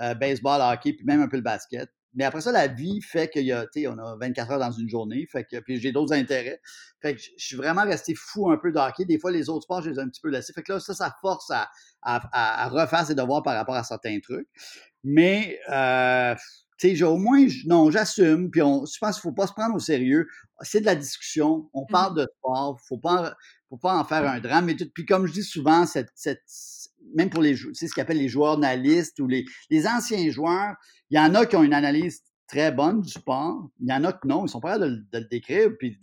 [0.00, 1.88] euh, baseball, hockey, puis même un peu le basket.
[2.16, 4.58] Mais après ça, la vie fait qu'il y a, tu sais, on a 24 heures
[4.60, 6.60] dans une journée, fait que, puis j'ai d'autres intérêts.
[7.02, 9.04] Fait que je suis vraiment resté fou un peu de hockey.
[9.04, 10.52] Des fois, les autres sports, je les ai un petit peu laissés.
[10.52, 11.68] Fait que là, ça, ça force à,
[12.02, 14.46] à, à refaire ses devoirs par rapport à certains trucs.
[15.02, 16.34] Mais, euh,
[16.90, 19.52] tu sais, au moins, non, j'assume, puis on, je pense qu'il ne faut pas se
[19.52, 20.26] prendre au sérieux.
[20.60, 23.34] C'est de la discussion, on mmh parle de sport, faut pas,
[23.68, 24.66] faut pas en faire un drame.
[24.66, 26.42] Mais puis comme je dis souvent, cette, cette
[27.14, 30.74] même pour les, c'est ce qu'appellent les joueurs analystes ou les, les anciens joueurs,
[31.10, 34.04] il y en a qui ont une analyse très bonne du sport, il y en
[34.04, 35.70] a qui non, ils sont pas de, de le décrire.
[35.78, 35.98] Puis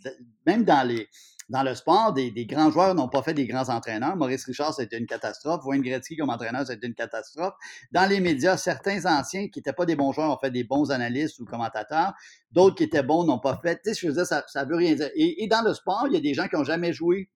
[0.46, 1.08] même dans les,
[1.52, 4.16] dans le sport, des, grands joueurs n'ont pas fait des grands entraîneurs.
[4.16, 5.60] Maurice Richard, c'était une catastrophe.
[5.66, 7.52] Wayne Gretzky comme entraîneur, c'était une catastrophe.
[7.92, 10.90] Dans les médias, certains anciens qui n'étaient pas des bons joueurs ont fait des bons
[10.90, 12.14] analystes ou commentateurs.
[12.52, 13.82] D'autres qui étaient bons n'ont pas fait.
[13.84, 15.10] Tu sais, je veux dire, ça, ça veut rien dire.
[15.14, 17.28] Et, et dans le sport, il y a des gens qui n'ont jamais joué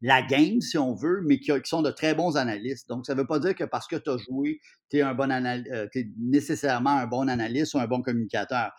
[0.00, 2.88] la game, si on veut, mais qui, sont de très bons analystes.
[2.88, 5.86] Donc, ça ne veut pas dire que parce que tu as joué, tu es, euh,
[5.94, 8.72] es nécessairement un bon analyste ou un bon communicateur.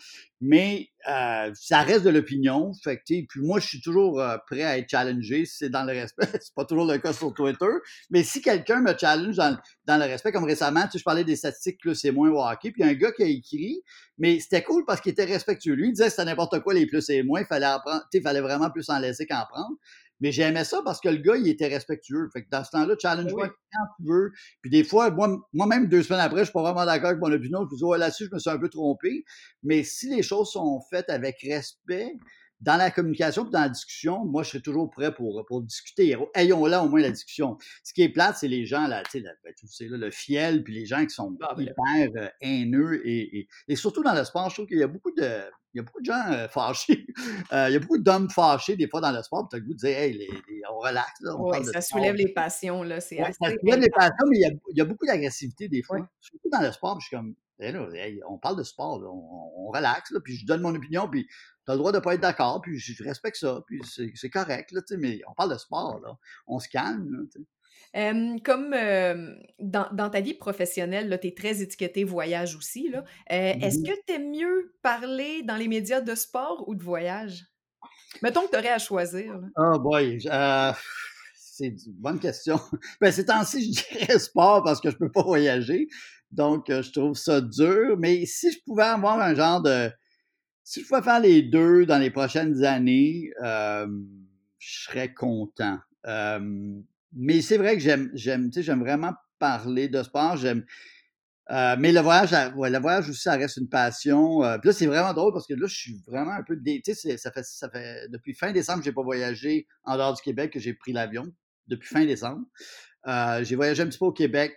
[0.46, 2.72] Mais euh, ça reste de l'opinion.
[2.84, 6.28] Puis moi, je suis toujours euh, prêt à être challengé si c'est dans le respect.
[6.42, 7.72] c'est pas toujours le cas sur Twitter.
[8.10, 11.80] Mais si quelqu'un me challenge dans, le respect, comme récemment, tu je parlais des statistiques
[11.80, 13.82] plus et moins au hockey, puis un gars qui a écrit,
[14.18, 15.76] mais c'était cool parce qu'il était respectueux.
[15.76, 18.42] Lui, il disait que c'était n'importe quoi les plus et moins, il fallait, apprendre, fallait
[18.42, 19.78] vraiment plus en laisser qu'en prendre.
[20.22, 22.30] Mais j'aimais ça parce que le gars, il était respectueux.
[22.32, 24.32] Fait que dans ce temps-là, challenge-moi quand tu veux.
[24.62, 27.32] Puis des fois, moi, moi-même, deux semaines après, je suis pas vraiment d'accord avec mon
[27.32, 27.60] opinion.
[27.70, 29.26] Je me dis, ouais, là-dessus, je me suis un peu trompé.
[29.64, 32.14] Mais si les choses sont faites avec respect,
[32.64, 36.16] dans la communication et dans la discussion, moi, je serais toujours prêt pour, pour discuter.
[36.34, 37.58] Ayons là au moins la discussion.
[37.84, 40.64] Ce qui est plate, c'est les gens, là, tu sais, ben, tu sais le fiel,
[40.64, 43.02] puis les gens qui sont ah, ben, hyper euh, haineux.
[43.06, 45.42] Et, et, surtout dans le sport, je trouve qu'il y a beaucoup de,
[45.74, 47.06] il y a beaucoup de gens euh, fâchés.
[47.52, 49.48] Euh, il y a beaucoup d'hommes fâchés des fois dans le sport.
[49.50, 50.28] Tu as le goût de dire, hey,
[50.72, 51.22] on relaxe.
[51.22, 52.82] Là, on oui, ça soulève les passions.
[52.82, 55.68] Là, c'est ça soulève les passions, mais il y a, il y a beaucoup d'agressivité
[55.68, 56.00] des fois.
[56.20, 57.36] Surtout dans le sport, je suis comme,
[58.28, 61.74] on parle de sport, on, relaxe, là, puis je donne mon opinion, puis tu as
[61.74, 63.82] le droit de ne pas être d'accord, puis je respecte ça, puis
[64.16, 67.28] c'est correct, là, mais on parle de sport, là, on se calme.
[68.44, 68.76] comme
[69.60, 72.90] dans, ta vie professionnelle, tu es très étiqueté voyage aussi.
[72.90, 73.04] Là.
[73.32, 77.46] Euh, est-ce que tu aimes mieux parler dans les médias de sport ou de voyage?
[78.22, 79.40] Mettons que tu aurais à choisir.
[79.58, 80.72] Oh boy, euh,
[81.36, 82.60] c'est une bonne question.
[83.02, 85.88] Ben, ces temps-ci, je dirais sport parce que je ne peux pas voyager.
[86.34, 87.96] Donc, euh, je trouve ça dur.
[87.98, 89.90] Mais si je pouvais avoir un genre de.
[90.64, 93.88] Si je pouvais faire les deux dans les prochaines années, euh,
[94.58, 95.78] je serais content.
[96.08, 96.40] Euh,
[97.14, 100.38] mais c'est vrai que j'aime, j'aime, j'aime vraiment parler de sport.
[100.38, 100.66] J'aime.
[101.50, 104.40] mais le voyage, ouais, le voyage aussi, ça reste une passion.
[104.62, 106.58] puis là, c'est vraiment drôle parce que là, je suis vraiment un peu.
[106.64, 110.22] Tu sais, ça fait, ça fait depuis fin décembre, j'ai pas voyagé en dehors du
[110.22, 111.26] Québec que j'ai pris l'avion
[111.68, 112.46] depuis fin décembre.
[113.44, 114.56] j'ai voyagé un petit peu au Québec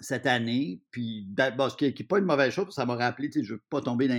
[0.00, 0.80] cette année.
[0.90, 3.80] Puis, ce qui n'est pas une mauvaise chose, ça m'a rappelé, je ne veux pas
[3.80, 4.18] tomber dans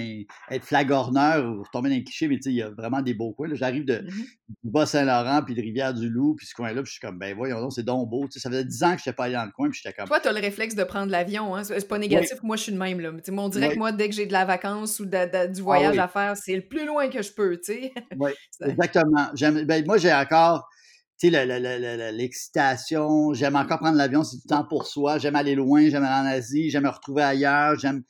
[0.51, 3.49] être flagorneur ou tomber dans un cliché, mais il y a vraiment des beaux coins.
[3.53, 4.23] J'arrive de mmh
[4.63, 8.09] Bas-Saint-Laurent, puis de Rivière-du-Loup, puis ce coin-là, puis je suis comme, ben voyons c'est donc
[8.09, 8.27] beau.
[8.29, 10.07] ça faisait 10 ans que je n'étais pas allé dans le coin, puis j'étais comme.
[10.07, 11.63] Toi, tu as le réflexe de prendre l'avion, hein?
[11.63, 12.99] C'est pas négatif, moi, je suis de même.
[12.99, 13.11] Là.
[13.31, 16.07] on dirait que moi, dès que j'ai de la vacance ou du ah voyage à
[16.07, 17.93] faire, c'est le plus loin que je peux, tu sais.
[18.17, 19.29] Oui, exactement.
[19.65, 20.67] Ben, moi, j'ai encore
[21.19, 23.33] tu sais, l'excitation.
[23.33, 25.17] J'aime encore prendre l'avion, c'est du temps pour soi.
[25.17, 28.03] J'aime aller loin, j'aime aller en Asie, j'aime me retrouver ailleurs, j'aime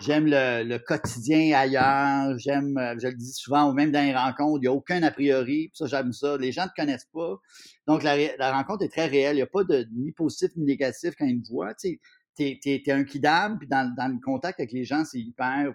[0.00, 4.58] j'aime le, quotidien ailleurs, j'aime, euh, je le dis souvent, ou même dans les rencontres,
[4.58, 6.36] il n'y a aucun a priori, ça j'aime ça.
[6.38, 7.36] Les gens ne te connaissent pas.
[7.86, 9.34] Donc la, rencontre est très réelle.
[9.34, 11.74] Il n'y a pas de ni positif ni négatif quand ils me voient.
[11.74, 12.00] Tu
[12.34, 15.72] sais, t'es, un kidam, puis dans, dans, le contact avec les gens, c'est hyper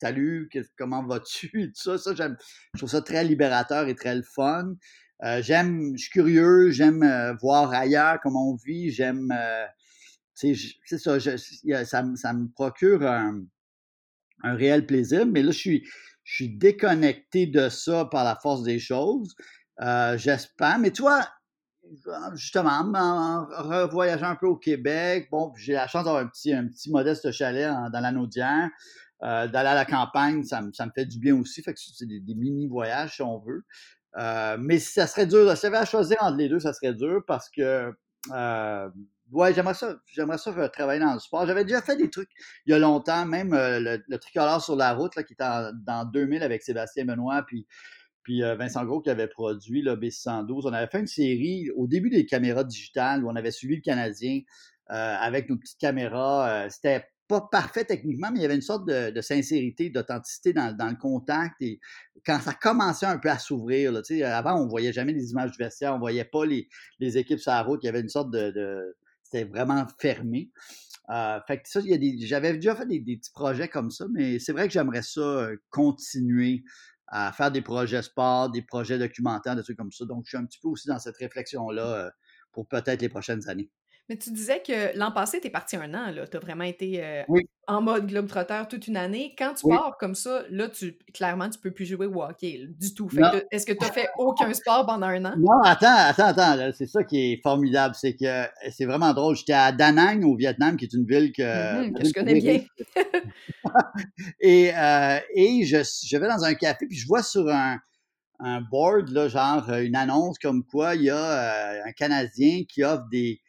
[0.00, 1.50] salut, comment vas-tu?
[1.52, 2.36] Tout ça, ça j'aime.
[2.74, 4.74] Je trouve ça très libérateur et très le fun.
[5.22, 9.66] Euh, j'aime, je suis curieux, j'aime euh, voir ailleurs comment on vit, j'aime, euh,
[10.34, 10.54] c'est
[10.86, 13.42] ça, ça, me procure un,
[14.42, 15.88] réel plaisir, mais là, je suis,
[16.24, 19.34] je suis déconnecté de ça par la force des choses.
[20.16, 21.28] J'espère, mais toi,
[22.34, 26.66] justement, en, revoyageant un peu au Québec, bon, j'ai la chance d'avoir un petit, un
[26.68, 28.70] petit modeste chalet dans la Naudière.
[29.20, 31.62] d'aller à la campagne, ça, me fait du bien aussi.
[31.62, 33.66] Fait que c'est des, des mini-voyages, si on veut.
[34.16, 35.50] Euh, mais ça serait dur.
[35.56, 37.92] Si j'avais à choisir entre les deux, ça serait dur parce que
[38.32, 38.90] euh,
[39.30, 41.46] ouais, j'aimerais ça, j'aimerais ça travailler dans le sport.
[41.46, 42.30] J'avais déjà fait des trucs
[42.66, 46.04] il y a longtemps, même euh, le, tricolore sur la route là, qui était dans
[46.10, 47.66] 2000 avec Sébastien Benoît puis
[48.22, 50.68] puis Vincent Gros qui avait produit le B112.
[50.68, 53.80] On avait fait une série au début des caméras digitales où on avait suivi le
[53.80, 54.42] Canadien
[54.88, 56.68] avec nos petites caméras.
[56.68, 60.96] C'était pas parfait techniquement, mais il y avait une sorte de, sincérité, d'authenticité dans, le
[60.96, 61.54] contact.
[61.60, 61.78] Et
[62.26, 63.92] quand ça commençait un peu à s'ouvrir,
[64.24, 66.68] avant, on voyait jamais les images du vestiaire, on voyait pas les,
[67.00, 67.80] équipes sur la route.
[67.84, 68.96] Il y avait une sorte de.
[69.22, 70.50] c'était vraiment fermé.
[71.10, 74.66] Euh, fait que ça, j'avais déjà fait des, petits projets comme ça, mais c'est vrai
[74.66, 76.64] que j'aimerais ça euh, continuer
[77.08, 80.04] à faire des projets sport, des projets documentaires, des trucs comme ça.
[80.04, 82.10] Donc, je suis un petit peu aussi dans cette réflexion-là euh,
[82.52, 83.70] pour peut-être les prochaines années.
[84.10, 86.26] Mais tu disais que l'an passé, tu es parti un an, là.
[86.26, 87.22] Tu as vraiment été euh,
[87.68, 89.36] en mode globe-trotteur toute une année.
[89.38, 92.92] Quand tu pars comme ça, là, tu, clairement, tu peux plus jouer au hockey du
[92.92, 93.08] tout.
[93.52, 95.34] Est-ce que tu as fait aucun sport pendant un an?
[95.38, 96.72] Non, attends, attends, attends.
[96.74, 97.94] C'est ça qui est formidable.
[97.94, 99.36] C'est que c'est vraiment drôle.
[99.36, 102.62] J'étais à Da Nang, au Vietnam, qui est une ville que, mm-hmm, je connais bien.
[104.40, 107.78] et euh, et je, je vais dans un café, puis je vois sur un,
[108.40, 112.82] un board, là, genre une annonce comme quoi il y a euh, un Canadien qui
[112.82, 113.40] offre des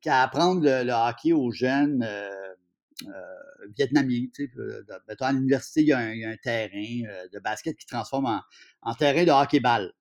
[0.00, 2.30] qu'à apprendre le, hockey aux jeunes euh,
[3.06, 4.26] euh, vietnamiens.
[4.34, 4.82] Tu sais, euh,
[5.20, 8.40] à l'université, il y, a un, terrain de basket qui transforme
[8.82, 9.92] en, terrain de hockey-ball.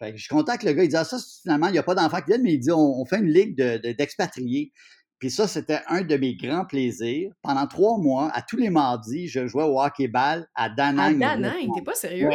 [0.00, 2.26] je contacte le gars, il dit ah, ça, finalement, il n'y a pas d'enfants qui
[2.26, 4.72] viennent, mais il dit on, fait une ligue d'expatriés.
[5.18, 7.32] Puis ça, c'était un de mes grands plaisirs.
[7.40, 11.22] Pendant trois mois, à tous les mardis, je jouais au hockey-ball à Danang.
[11.22, 12.28] À Danang, t'es pas sérieux?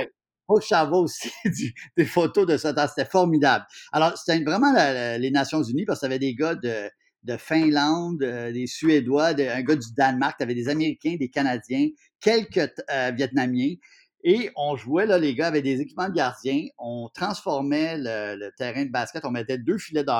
[0.51, 1.29] Aussi
[1.97, 2.73] des photos de ça.
[2.87, 3.65] C'était formidable.
[3.91, 4.73] Alors, c'était vraiment
[5.17, 6.89] les Nations Unies parce que avait des gars de,
[7.23, 11.87] de Finlande, euh, des Suédois, un gars du Danemark, tu avais des Américains, des Canadiens,
[12.19, 13.75] quelques euh, Vietnamiens.
[14.23, 16.67] Et on jouait, là, les gars avaient des équipements de gardiens.
[16.77, 19.25] On transformait le, terrain de basket.
[19.25, 20.11] On mettait deux filets de.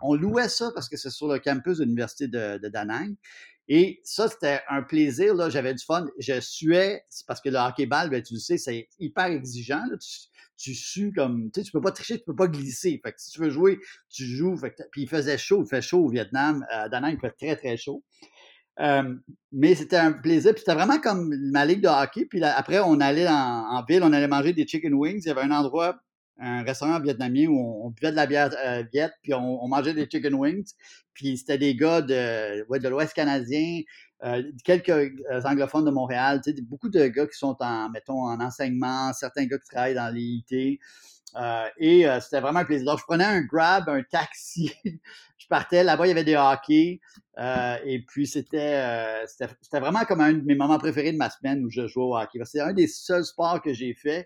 [0.00, 3.14] On louait ça parce que c'est sur le campus de l'Université de, de Danang.
[3.68, 5.34] Et ça, c'était un plaisir.
[5.34, 6.06] Là, j'avais du fun.
[6.18, 9.84] Je suais, parce que le hockey-ball, ben, tu le sais, c'est hyper exigeant.
[10.56, 13.00] Tu, sues comme, tu sais, tu peux pas tricher, tu peux pas glisser.
[13.04, 13.78] Fait que si tu veux jouer,
[14.08, 14.56] tu joues.
[14.90, 16.64] puis il faisait chaud, il fait chaud au Vietnam.
[16.70, 18.02] À Danang, il fait très, très chaud.
[18.80, 19.14] Euh,
[19.52, 20.52] mais c'était un plaisir.
[20.52, 22.24] Puis c'était vraiment comme ma ligue de hockey.
[22.24, 25.20] Puis après, on allait en, ville, on allait manger des chicken wings.
[25.24, 26.00] Il y avait un endroit
[26.38, 30.08] un restaurant vietnamien où on, buvait de la bière euh, viette, puis on, mangeait des
[30.10, 30.72] chicken wings.
[31.14, 33.80] Puis c'était des gars de, de l'Ouest canadien,
[34.24, 35.10] euh, quelques euh,
[35.44, 39.68] anglophones de Montréal, beaucoup de gars qui sont en, mettons, en enseignement, certains gars qui
[39.68, 40.80] travaillent dans les IT.
[41.78, 42.86] et c'était vraiment un plaisir.
[42.86, 44.72] Donc, je prenais un grab, un taxi.
[45.38, 45.82] je partais.
[45.82, 47.00] Là-bas, il y avait des hockey.
[47.84, 51.70] et puis, c'était, c'était, vraiment comme un de mes moments préférés de ma semaine où
[51.70, 52.38] je jouais au hockey.
[52.44, 54.24] C'est un des seuls sports que j'ai fait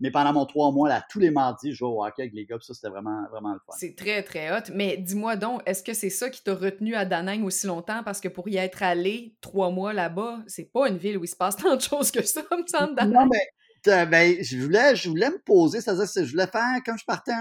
[0.00, 2.46] mais pendant mon trois mois, là, tous les mardis, je jouais au hockey avec les
[2.46, 2.56] gars.
[2.60, 3.74] ça, c'était vraiment, vraiment le fun.
[3.78, 4.72] C'est très, très hot.
[4.74, 8.02] Mais dis-moi donc, est-ce que c'est ça qui t'a retenu à Danang aussi longtemps?
[8.02, 11.28] Parce que pour y être allé trois mois là-bas, c'est pas une ville où il
[11.28, 13.12] se passe tant de choses que ça, me semble, Danang.
[13.12, 15.82] Non, mais ben, je, voulais, je voulais me poser.
[15.82, 17.32] C'est-à-dire que je voulais faire, comme je partais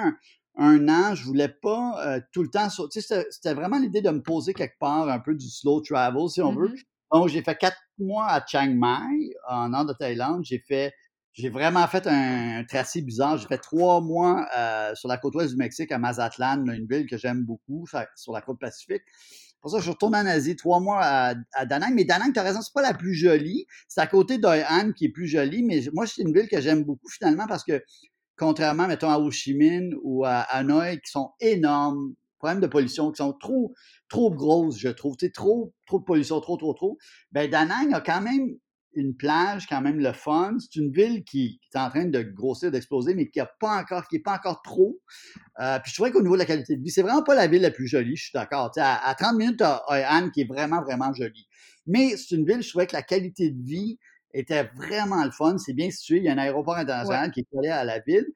[0.58, 2.68] un, an, je voulais pas euh, tout le temps.
[2.92, 6.28] Tu sais, c'était vraiment l'idée de me poser quelque part, un peu du slow travel,
[6.28, 6.68] si on veut.
[6.68, 6.84] Mm-hmm.
[7.14, 10.44] Donc, j'ai fait quatre mois à Chiang Mai, en nord de Thaïlande.
[10.44, 10.94] J'ai fait
[11.40, 13.38] j'ai vraiment fait un, tracé bizarre.
[13.38, 17.08] J'ai fait trois mois euh, sur la côte ouest du Mexique, à Mazatlan, une ville
[17.08, 19.04] que j'aime beaucoup, sur la côte pacifique.
[19.62, 21.94] Pour ça, je retourne en Asie, trois mois à, à Danang.
[21.94, 23.66] Mais Danang, tu as raison, c'est pas la plus jolie.
[23.88, 25.64] C'est à côté d'Hoi An qui est plus jolie.
[25.64, 27.82] Mais moi, c'est une ville que j'aime beaucoup finalement parce que,
[28.38, 33.12] contrairement, mettons, à Ho Chi Minh ou à Hanoï, qui sont énormes, problèmes de pollution,
[33.12, 33.74] qui sont trop,
[34.10, 35.16] trop grosses, je trouve.
[35.18, 36.98] Tu trop, trop de pollution, trop, trop, trop.
[37.32, 38.56] Ben, Danang a quand même
[38.94, 40.58] une plage quand même le fun.
[40.60, 44.08] C'est une ville qui, est en train de grossir, d'exploser, mais qui n'est pas encore,
[44.08, 45.00] qui est pas encore trop.
[45.60, 47.48] Euh, puis je trouvais qu'au niveau de la qualité de vie, c'est vraiment pas la
[47.48, 48.72] ville la plus jolie, je suis d'accord.
[48.78, 51.48] À, à 30 minutes, à Anne qui est vraiment, vraiment jolie.
[51.88, 53.98] Mais c'est une ville, je trouvais que la qualité de vie
[54.34, 55.58] était vraiment le fun.
[55.58, 56.18] C'est bien situé.
[56.18, 58.28] Il y a un aéroport international qui est collé à la ville.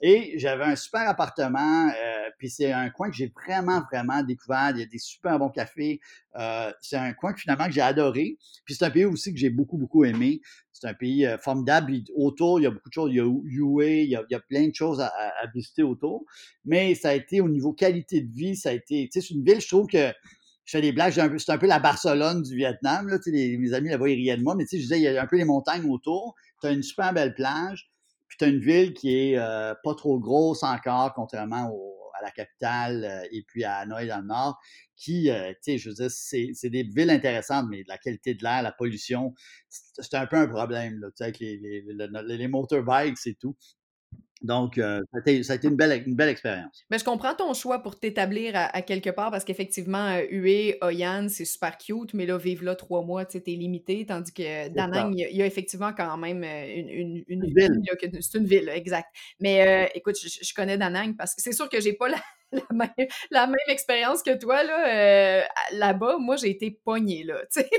[0.00, 4.70] Et j'avais un super appartement, euh, puis c'est un coin que j'ai vraiment, vraiment découvert.
[4.70, 6.00] Il y a des super bons cafés.
[6.36, 8.38] Euh, c'est un coin que finalement que j'ai adoré.
[8.64, 10.40] Puis c'est un pays aussi que j'ai beaucoup, beaucoup aimé.
[10.72, 11.92] C'est un pays euh, formidable.
[12.14, 13.10] autour, il y a beaucoup de choses.
[13.12, 15.10] Il y a UA, il y a, plein de choses à,
[15.52, 16.24] visiter autour.
[16.64, 19.34] Mais ça a été au niveau qualité de vie, ça a été, tu sais, c'est
[19.34, 20.12] une ville, je trouve que
[20.64, 23.08] je fais des blagues, c'est un peu la Barcelone du Vietnam.
[23.08, 25.08] Là, mes amis là-bas, ils riaient de moi, mais tu sais, je disais, il y
[25.08, 26.34] a un peu les montagnes autour.
[26.60, 27.90] Tu as une super belle plage.
[28.28, 31.72] Puis tu une ville qui est euh, pas trop grosse encore, contrairement
[32.18, 34.58] à la capitale euh, et puis à Hanoï dans le nord,
[34.96, 38.42] qui, euh, tu sais, je veux dire, c'est des villes intéressantes, mais la qualité de
[38.42, 39.34] l'air, la pollution,
[39.68, 43.56] c'est un peu un problème, tu sais, avec les, les, les, les motorbikes et tout.
[44.42, 45.02] Donc, euh,
[45.42, 46.84] ça, a été, une belle, une belle expérience.
[46.90, 51.26] Mais je comprends ton choix pour t'établir à, quelque part parce qu'effectivement, euh, Hué, Oyan,
[51.28, 54.68] c'est super cute, mais là, vivre là trois mois, tu sais, t'es limité, tandis que
[54.68, 57.82] Danang, il y, a effectivement quand même euh, une, une, ville.
[58.20, 59.08] C'est une ville, exact.
[59.40, 62.18] Mais écoute, je, connais Danang parce que c'est sûr que j'ai pas la,
[63.30, 66.18] la même, expérience que toi, là, là-bas.
[66.18, 67.70] Moi, j'ai été pognée, là, tu sais.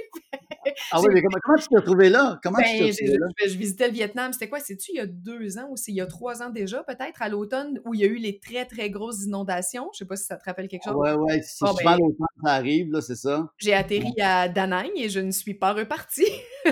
[0.91, 2.39] Ah oui, mais comment, tu t'es retrouvé là?
[2.43, 3.27] Comment tu ben, t'es là?
[3.45, 4.33] Je, visitais le Vietnam.
[4.33, 4.59] C'était quoi?
[4.59, 7.21] C'est-tu il y a deux ans ou c'est il y a trois ans déjà, peut-être,
[7.21, 9.89] à l'automne, où il y a eu les très, très grosses inondations?
[9.93, 10.95] Je sais pas si ça te rappelle quelque chose.
[10.97, 11.39] Oui, oui.
[11.41, 13.49] C'est souvent ben l'automne ça arrive, là, c'est ça?
[13.57, 16.31] J'ai atterri à Da Nang et je ne suis pas repartie.
[16.65, 16.71] tu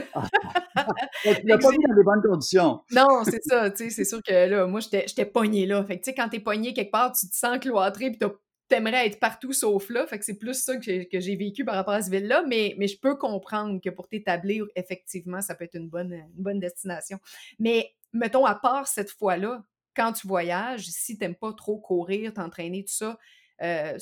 [1.45, 2.81] l'as pas mis dans de bonnes conditions.
[2.91, 3.69] Non, c'est ça.
[3.71, 5.83] Tu sais, c'est sûr que là, moi, j'étais pognée là.
[5.83, 8.19] Fait que, tu sais, quand t'es pogné quelque part, tu te sens cloîtré puis
[8.67, 10.05] t'aimerais être partout sauf là.
[10.07, 12.43] Fait que c'est plus ça que j'ai vécu par rapport à ce ville-là.
[12.47, 16.43] Mais, mais je peux comprendre que pour t'établir, effectivement, ça peut être une bonne, une
[16.43, 17.19] bonne destination.
[17.59, 19.63] Mais mettons, à part cette fois-là,
[19.95, 23.17] quand tu voyages, si t'aimes pas trop courir, t'entraîner, tout ça,
[23.63, 23.97] euh,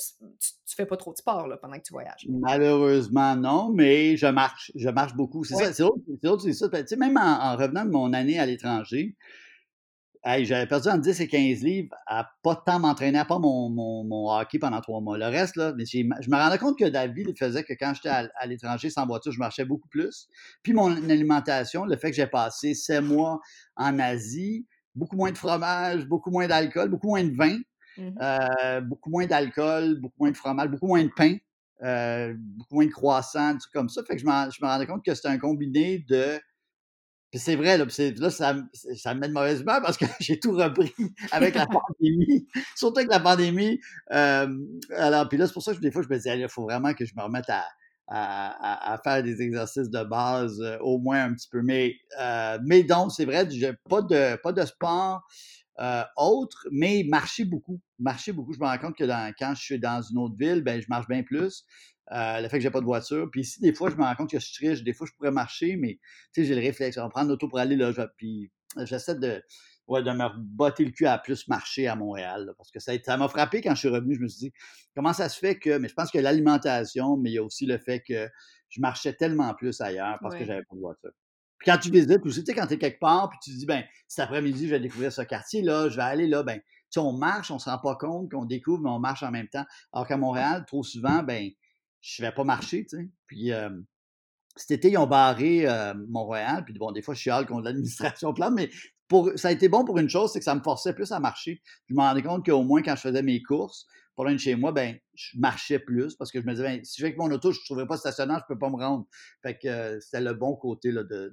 [0.66, 2.26] tu, fais pas trop de sport là, pendant que tu voyages.
[2.28, 4.70] Malheureusement, non, mais je marche.
[4.74, 5.44] Je marche beaucoup.
[5.44, 6.68] C'est ça, c'est autre, c'est ça.
[6.68, 9.16] Tu sais, même en, revenant de mon année à l'étranger,
[10.42, 14.30] j'avais perdu en 10 et 15 livres à pas tant m'entraîner, à pas mon, mon,
[14.30, 15.16] hockey pendant trois mois.
[15.16, 18.90] Le reste, là, je me rendais compte que David faisait que quand j'étais à, l'étranger
[18.90, 20.28] sans voiture, je marchais beaucoup plus.
[20.62, 23.40] Puis mon alimentation, le fait que j'ai passé sept mois
[23.76, 27.58] en Asie, beaucoup moins de fromage, beaucoup moins d'alcool, beaucoup moins de vin,
[27.98, 31.36] mmh euh, beaucoup moins d'alcool, beaucoup moins de fromage, beaucoup moins de pain.
[31.82, 34.02] Euh, beaucoup moins de croissants, des trucs comme ça.
[34.06, 36.40] Fait que je, je me rendais compte que c'était un combiné de
[37.30, 37.86] puis c'est vrai, là,
[38.30, 40.92] ça, me met de mauvaise humeur parce que j'ai tout repris
[41.32, 42.46] avec la pandémie.
[42.76, 43.80] Surtout avec la pandémie.
[44.12, 44.46] Euh,
[44.96, 46.94] alors, puis là, c'est pour ça que des fois, je me disais, il faut vraiment
[46.94, 47.50] que je me remette
[48.08, 51.62] à, faire des exercices de base, euh, au moins un petit peu.
[51.62, 55.26] Mais, euh, mais donc, c'est vrai, j'ai pas de, pas de sport
[56.16, 57.80] autre, mais marcher beaucoup.
[57.98, 58.54] Marcher beaucoup.
[58.54, 59.04] Je me rends compte que
[59.38, 61.64] quand je suis dans une autre ville, ben, je marche bien plus.
[62.12, 63.28] Euh, le fait que j'ai pas de voiture.
[63.30, 64.82] Puis ici, des fois, je me rends compte que je suis riche.
[64.82, 65.98] Des fois, je pourrais marcher, mais
[66.32, 66.98] tu sais, j'ai le réflexe.
[66.98, 67.92] On va prendre l'auto pour aller là.
[68.16, 68.50] puis
[68.84, 69.42] j'essaie de,
[69.88, 72.52] ouais, de me botter le cul à plus marcher à Montréal.
[72.56, 74.14] parce que ça m'a frappé quand je suis revenu.
[74.14, 74.52] Je me suis dit,
[74.94, 75.78] comment ça se fait que.
[75.78, 78.28] Mais je pense que l'alimentation, mais il y a aussi le fait que
[78.68, 81.10] je marchais tellement plus ailleurs parce que j'avais pas de voiture.
[81.58, 83.56] Puis quand tu visites aussi, tu sais, quand tu es quelque part, puis tu te
[83.56, 86.64] dis, ben, cet après-midi, je vais découvrir ce quartier-là, je vais aller là, ben, tu
[86.90, 89.48] sais, on marche, on se rend pas compte qu'on découvre, mais on marche en même
[89.48, 89.64] temps.
[89.92, 91.50] Alors qu'à Montréal, trop souvent, ben,
[92.06, 93.08] je vais pas marcher, tu sais.
[93.26, 93.70] Puis euh,
[94.54, 96.64] cet été, ils ont barré euh, Montréal.
[96.64, 98.70] Puis bon, des fois, je hâte contre l'administration plane, mais
[99.36, 101.62] ça a été bon pour une chose, c'est que ça me forçait plus à marcher.
[101.88, 104.54] Je me rendais compte qu'au moins, quand je faisais mes courses, pas loin de chez
[104.54, 107.18] moi, ben, je marchais plus parce que je me disais, ben, si je vais avec
[107.18, 109.06] mon auto, je ne trouverais pas stationnement, je ne peux pas me rendre.
[109.42, 111.32] Fait que euh, c'était le bon côté de,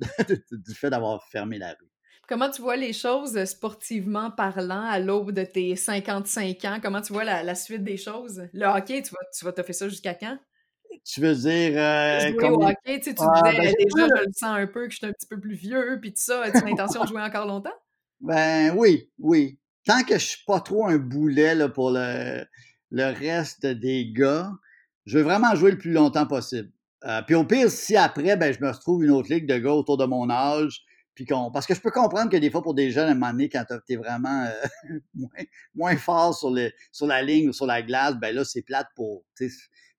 [0.51, 1.89] du fait d'avoir fermé la rue.
[2.27, 6.79] Comment tu vois les choses sportivement parlant à l'aube de tes 55 ans?
[6.81, 8.47] Comment tu vois la, suite des choses?
[8.53, 10.37] Le hockey, tu vas, tu vas faire ça jusqu'à quand?
[11.05, 11.73] Tu veux dire.
[11.75, 14.67] Euh, jouer au hockey, tu, sais, tu ah, disais ben, déjà, je le sens un
[14.67, 16.41] peu, que je suis un petit peu plus vieux, puis tout ça.
[16.43, 17.73] As-tu l'intention de jouer encore longtemps?
[18.21, 19.59] Ben oui, oui.
[19.85, 22.45] Tant que je suis pas trop un boulet là, pour le,
[22.91, 24.51] le reste des gars,
[25.05, 26.71] je veux vraiment jouer le plus longtemps possible.
[27.05, 29.73] Euh, puis au pire, si après, ben, je me retrouve une autre ligue de gars
[29.73, 30.83] autour de mon âge,
[31.15, 33.15] puis qu'on, parce que je peux comprendre que des fois, pour des jeunes, à un
[33.15, 34.47] moment donné, quand tu es vraiment
[34.89, 34.99] euh,
[35.75, 38.87] moins, fort sur, le, sur la ligne ou sur la glace, ben là, c'est plate
[38.95, 39.25] pour,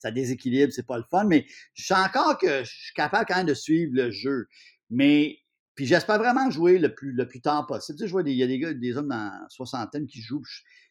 [0.05, 3.37] ça déséquilibre, c'est pas le fun, mais je sens encore que je suis capable quand
[3.37, 4.47] même de suivre le jeu.
[4.91, 5.39] Mais,
[5.75, 7.99] puis j'espère vraiment jouer le plus, le plus tard possible.
[7.99, 10.21] Tu sais, je vois, il y a des gars, des hommes dans la soixantaine qui
[10.21, 10.43] jouent,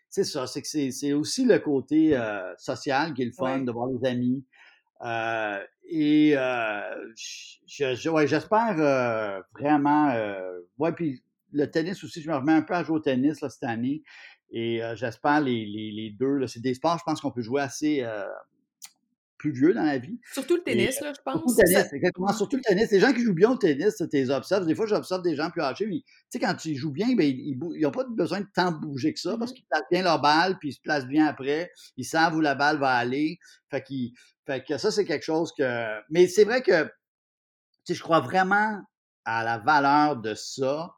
[0.09, 3.71] c'est ça, c'est que c'est aussi le côté euh, social qui est le fun, de
[3.71, 4.45] voir les amis.
[5.03, 5.59] Euh,
[5.89, 7.13] et euh,
[7.65, 10.09] j'espère euh, vraiment.
[10.11, 13.41] Euh, ouais, puis le tennis aussi, je me remets un peu à jouer au tennis
[13.41, 14.03] là, cette année.
[14.51, 16.45] Et j'espère les, les, les, deux.
[16.45, 18.05] C'est des sports, je pense qu'on peut jouer assez
[19.43, 20.17] plus vieux dans la vie.
[20.31, 21.35] Surtout le tennis, là, je pense.
[21.35, 22.33] Surtout le tennis, exactement.
[22.33, 22.89] Surtout le tennis.
[22.91, 24.65] Les gens qui jouent bien au tennis, tu les observes.
[24.65, 27.25] Des fois, j'observe des gens plus âgés, mais tu sais, quand ils jouent bien, ben,
[27.25, 30.21] ils n'ont pas besoin de tant bouger que ça parce mmh qu'ils placent bien leur
[30.21, 31.71] balle, puis ils se placent bien après.
[31.97, 33.37] Ils savent où la balle va aller.
[33.69, 33.83] Fait,
[34.45, 35.99] fait que ça, c'est quelque chose que.
[36.09, 36.89] Mais c'est vrai que
[37.89, 38.79] je crois vraiment
[39.25, 40.89] à la valeur de ça.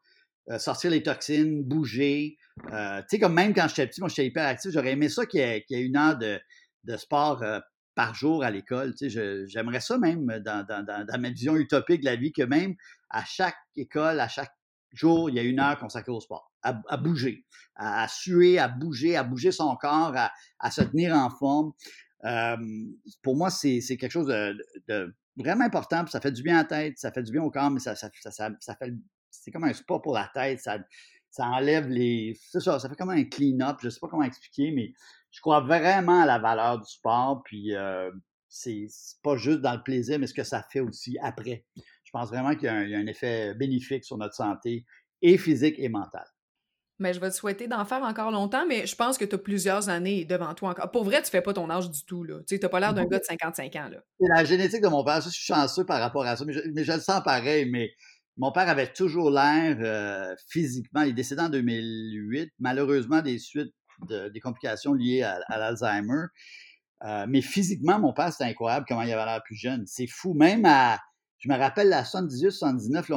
[0.51, 2.37] Euh, sortir les toxines, bouger.
[2.71, 4.69] Euh, tu sais, comme même quand j'étais petit, moi, j'étais hyper actif.
[4.71, 6.39] J'aurais aimé ça qu'il y, ait une heure de,
[6.83, 7.59] de sport euh,
[7.95, 8.93] par jour à l'école.
[8.93, 12.75] Tu sais, j'aimerais ça même dans, ma vision utopique de la vie, que même
[13.09, 14.51] à chaque école, à chaque
[14.91, 19.15] jour, il y a une heure consacrée au sport, à, bouger, à, suer, à bouger,
[19.15, 20.13] à bouger son corps,
[20.59, 21.71] à, se tenir en forme.
[23.23, 26.65] pour moi, c'est quelque chose de, vraiment important, puis ça fait du bien à la
[26.65, 28.93] tête, ça fait du bien au corps, mais ça, ça, fait
[29.31, 30.61] c'est comme un sport pour la tête,
[31.35, 32.39] ça enlève les.
[32.49, 34.93] C'est ça, ça fait comme un clean-up, je sais pas comment expliquer, mais
[35.31, 38.09] je crois vraiment à la valeur du sport, puis euh,
[38.47, 38.87] c'est
[39.21, 41.65] pas juste dans le plaisir, mais ce que ça fait aussi après.
[42.05, 44.85] Je pense vraiment qu'il y, a un effet bénéfique sur notre santé,
[45.21, 46.27] et physique et mentale.
[46.99, 49.37] Mais je vais te souhaiter d'en faire encore longtemps, mais je pense que tu as
[49.37, 50.89] plusieurs années devant toi encore.
[50.91, 52.25] Pour vrai, tu fais pas ton âge du tout.
[52.47, 53.89] Tu n'as pas l'air d'un gars de 55 ans.
[54.17, 55.19] C'est la génétique de mon père.
[55.19, 57.69] je suis chanceux par rapport à ça, mais je, le sens pareil.
[57.69, 57.91] Mais
[58.37, 61.01] mon père avait toujours l'air euh, physiquement.
[61.01, 63.73] Il est décédé en 2008, malheureusement des suites
[64.09, 66.25] des complications liées à, l'Alzheimer.
[67.03, 69.85] Euh, mais physiquement, mon père, c'était incroyable comment il avait l'air plus jeune.
[69.87, 70.33] C'est fou.
[70.33, 70.99] Même à,
[71.45, 73.11] je me rappelle, à 78, 79,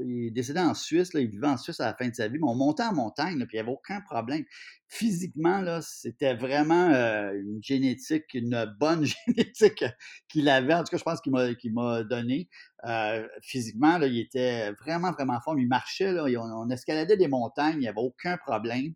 [0.00, 2.38] il est décédé en Suisse, il vivait en Suisse à la fin de sa vie,
[2.38, 4.42] mais on montait en montagne, puis il n'y avait aucun problème.
[4.86, 9.84] Physiquement, là, c'était vraiment euh, une génétique, une bonne génétique
[10.30, 10.72] qu'il avait.
[10.72, 11.74] En tout cas, je pense qu'il m'a, qu'il
[12.08, 12.48] donné.
[12.86, 15.58] Euh, physiquement, là, il était vraiment, vraiment fort.
[15.58, 18.94] Il marchait, là, on, escaladait des montagnes, il n'y avait aucun problème.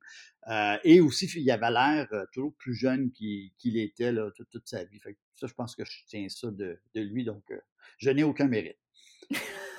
[0.51, 4.85] Euh, et aussi, il avait l'air euh, toujours plus jeune qu'il était là, toute, sa
[4.85, 5.01] vie.
[5.37, 7.59] ça, je pense que je tiens ça de, lui, donc euh,
[7.99, 8.79] je n'ai aucun mérite.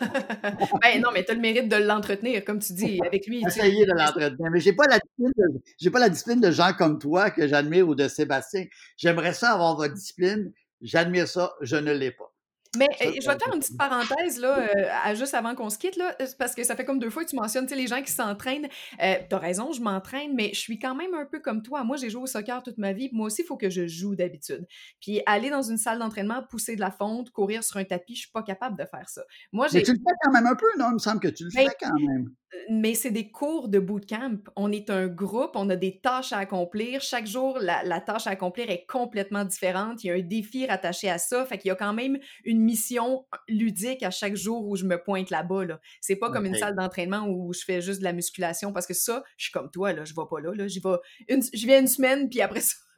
[0.02, 3.44] ben non, mais tu as le mérite de l'entretenir, comme tu dis, avec lui.
[3.46, 4.50] Essayer de l'entretenir.
[4.52, 7.94] Mais j'ai pas la discipline pas la discipline de gens comme toi que j'admire ou
[7.94, 8.66] de Sébastien.
[8.98, 10.52] J'aimerais ça avoir votre discipline.
[10.82, 12.33] J'admire ça, je ne l'ai pas.
[12.78, 14.68] Mais je vais te faire une petite parenthèse, là,
[15.08, 17.30] euh, juste avant qu'on se quitte, là, parce que ça fait comme deux fois que
[17.30, 18.68] tu mentionnes les gens qui s'entraînent.
[19.02, 21.84] Euh, T'as raison, je m'entraîne, mais je suis quand même un peu comme toi.
[21.84, 23.10] Moi, j'ai joué au soccer toute ma vie.
[23.12, 24.66] Moi aussi, il faut que je joue d'habitude.
[25.02, 28.22] Puis aller dans une salle d'entraînement, pousser de la fonte, courir sur un tapis, je
[28.22, 29.24] suis pas capable de faire ça.
[29.52, 30.88] Moi, mais tu le fais quand même un peu, non?
[30.92, 32.30] Il me semble que tu le ben, fais quand même
[32.70, 34.38] mais c'est des cours de bootcamp.
[34.56, 37.02] On est un groupe, on a des tâches à accomplir.
[37.02, 40.04] Chaque jour, la, tâche à accomplir est complètement différente.
[40.04, 41.46] Il y a un défi rattaché à ça.
[41.46, 45.02] Fait qu'il y a quand même une mission ludique à chaque jour où je me
[45.02, 45.66] pointe là-bas.
[45.66, 45.80] Là.
[46.02, 48.94] C'est pas comme une salle d'entraînement où je fais juste de la musculation parce que
[48.94, 50.52] ça, je suis comme toi, là, je vais pas là.
[50.54, 50.68] là.
[50.68, 50.96] J'y vais
[51.30, 52.76] une, je viens une semaine, puis après ça,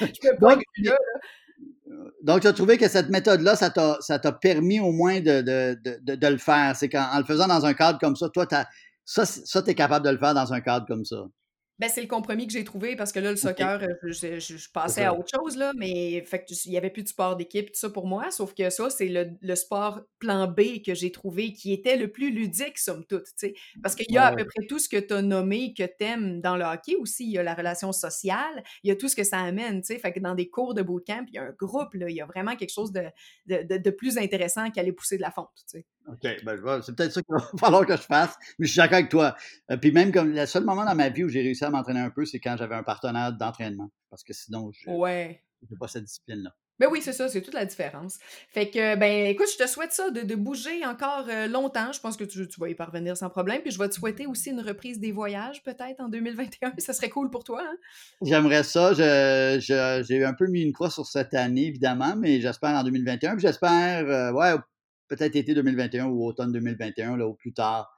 [0.00, 0.96] je peux pas là,
[2.22, 3.70] donc, tu as trouvé que cette méthode-là, ça
[4.18, 6.74] t'a permis au moins de, le faire.
[6.76, 8.46] C'est qu'en le faisant dans un cadre comme ça, toi,
[9.04, 11.16] ça, ça tu capable de le faire dans un cadre comme ça.
[11.78, 14.70] Ben, c'est le compromis que j'ai trouvé parce que là, le soccer, euh, je, je,
[14.72, 17.78] passais à autre chose, là, mais fait il n'y avait plus de sport d'équipe, tout
[17.78, 18.32] ça pour moi.
[18.32, 22.10] Sauf que ça, c'est le, le, sport plan B que j'ai trouvé qui était le
[22.10, 23.26] plus ludique, somme toute.
[23.36, 25.84] sais Parce qu'il y a à peu près tout ce que tu as nommé, que
[25.84, 27.24] tu aimes dans le hockey aussi.
[27.24, 29.84] Il y a la relation sociale, il y a tout ce que ça amène.
[29.84, 32.16] sais Fait que dans des cours de bootcamp, il y a un groupe, là, il
[32.16, 33.04] y a vraiment quelque chose de,
[33.46, 35.48] de, de, plus intéressant qu'aller pousser de la fonte.
[35.66, 38.78] sais OK, ben, c'est peut-être ça qu'il va falloir que je fasse, mais je suis
[38.78, 39.36] d'accord avec toi.
[39.70, 42.00] Euh, puis même comme le seul moment dans ma vie où j'ai réussi à m'entraîner
[42.00, 43.90] un peu, c'est quand j'avais un partenaire d'entraînement.
[44.10, 46.54] Parce que sinon, je n'ai pas cette discipline-là.
[46.78, 48.18] Ben oui, c'est ça, c'est toute la différence.
[48.50, 51.90] Fait que, ben écoute, je te souhaite ça, de, bouger encore euh, longtemps.
[51.90, 53.62] Je pense que tu, vas y parvenir sans problème.
[53.62, 56.74] Puis je vais te souhaiter aussi une reprise des voyages, peut-être, en 2021.
[56.78, 57.64] Ça serait cool pour toi.
[57.64, 57.76] Hein?
[58.22, 58.92] J'aimerais ça.
[58.94, 63.32] j'ai un peu mis une croix sur cette année, évidemment, mais j'espère en 2021.
[63.32, 64.54] Puis j'espère, euh, ouais,
[65.08, 67.94] peut-être été 2021 ou automne 2021, là, ou plus tard.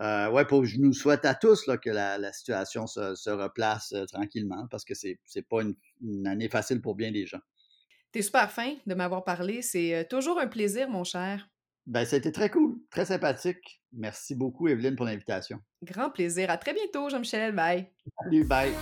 [0.00, 4.04] Euh, ouais, pour, je nous souhaite à tous là, que la, situation se, replace euh,
[4.04, 7.40] tranquillement parce que c'est n'est pas une, année facile pour bien des gens.
[8.12, 9.62] T'es super fin de m'avoir parlé.
[9.62, 11.48] C'est euh, toujours un plaisir, mon cher.
[11.86, 13.80] Ben, ça a été très cool, très sympathique.
[13.92, 15.60] Merci beaucoup, Evelyne, pour l'invitation.
[15.82, 16.50] Grand plaisir.
[16.50, 17.54] À très bientôt, Jean-Michel.
[17.54, 17.86] Bye.
[18.22, 18.72] Salut, bye.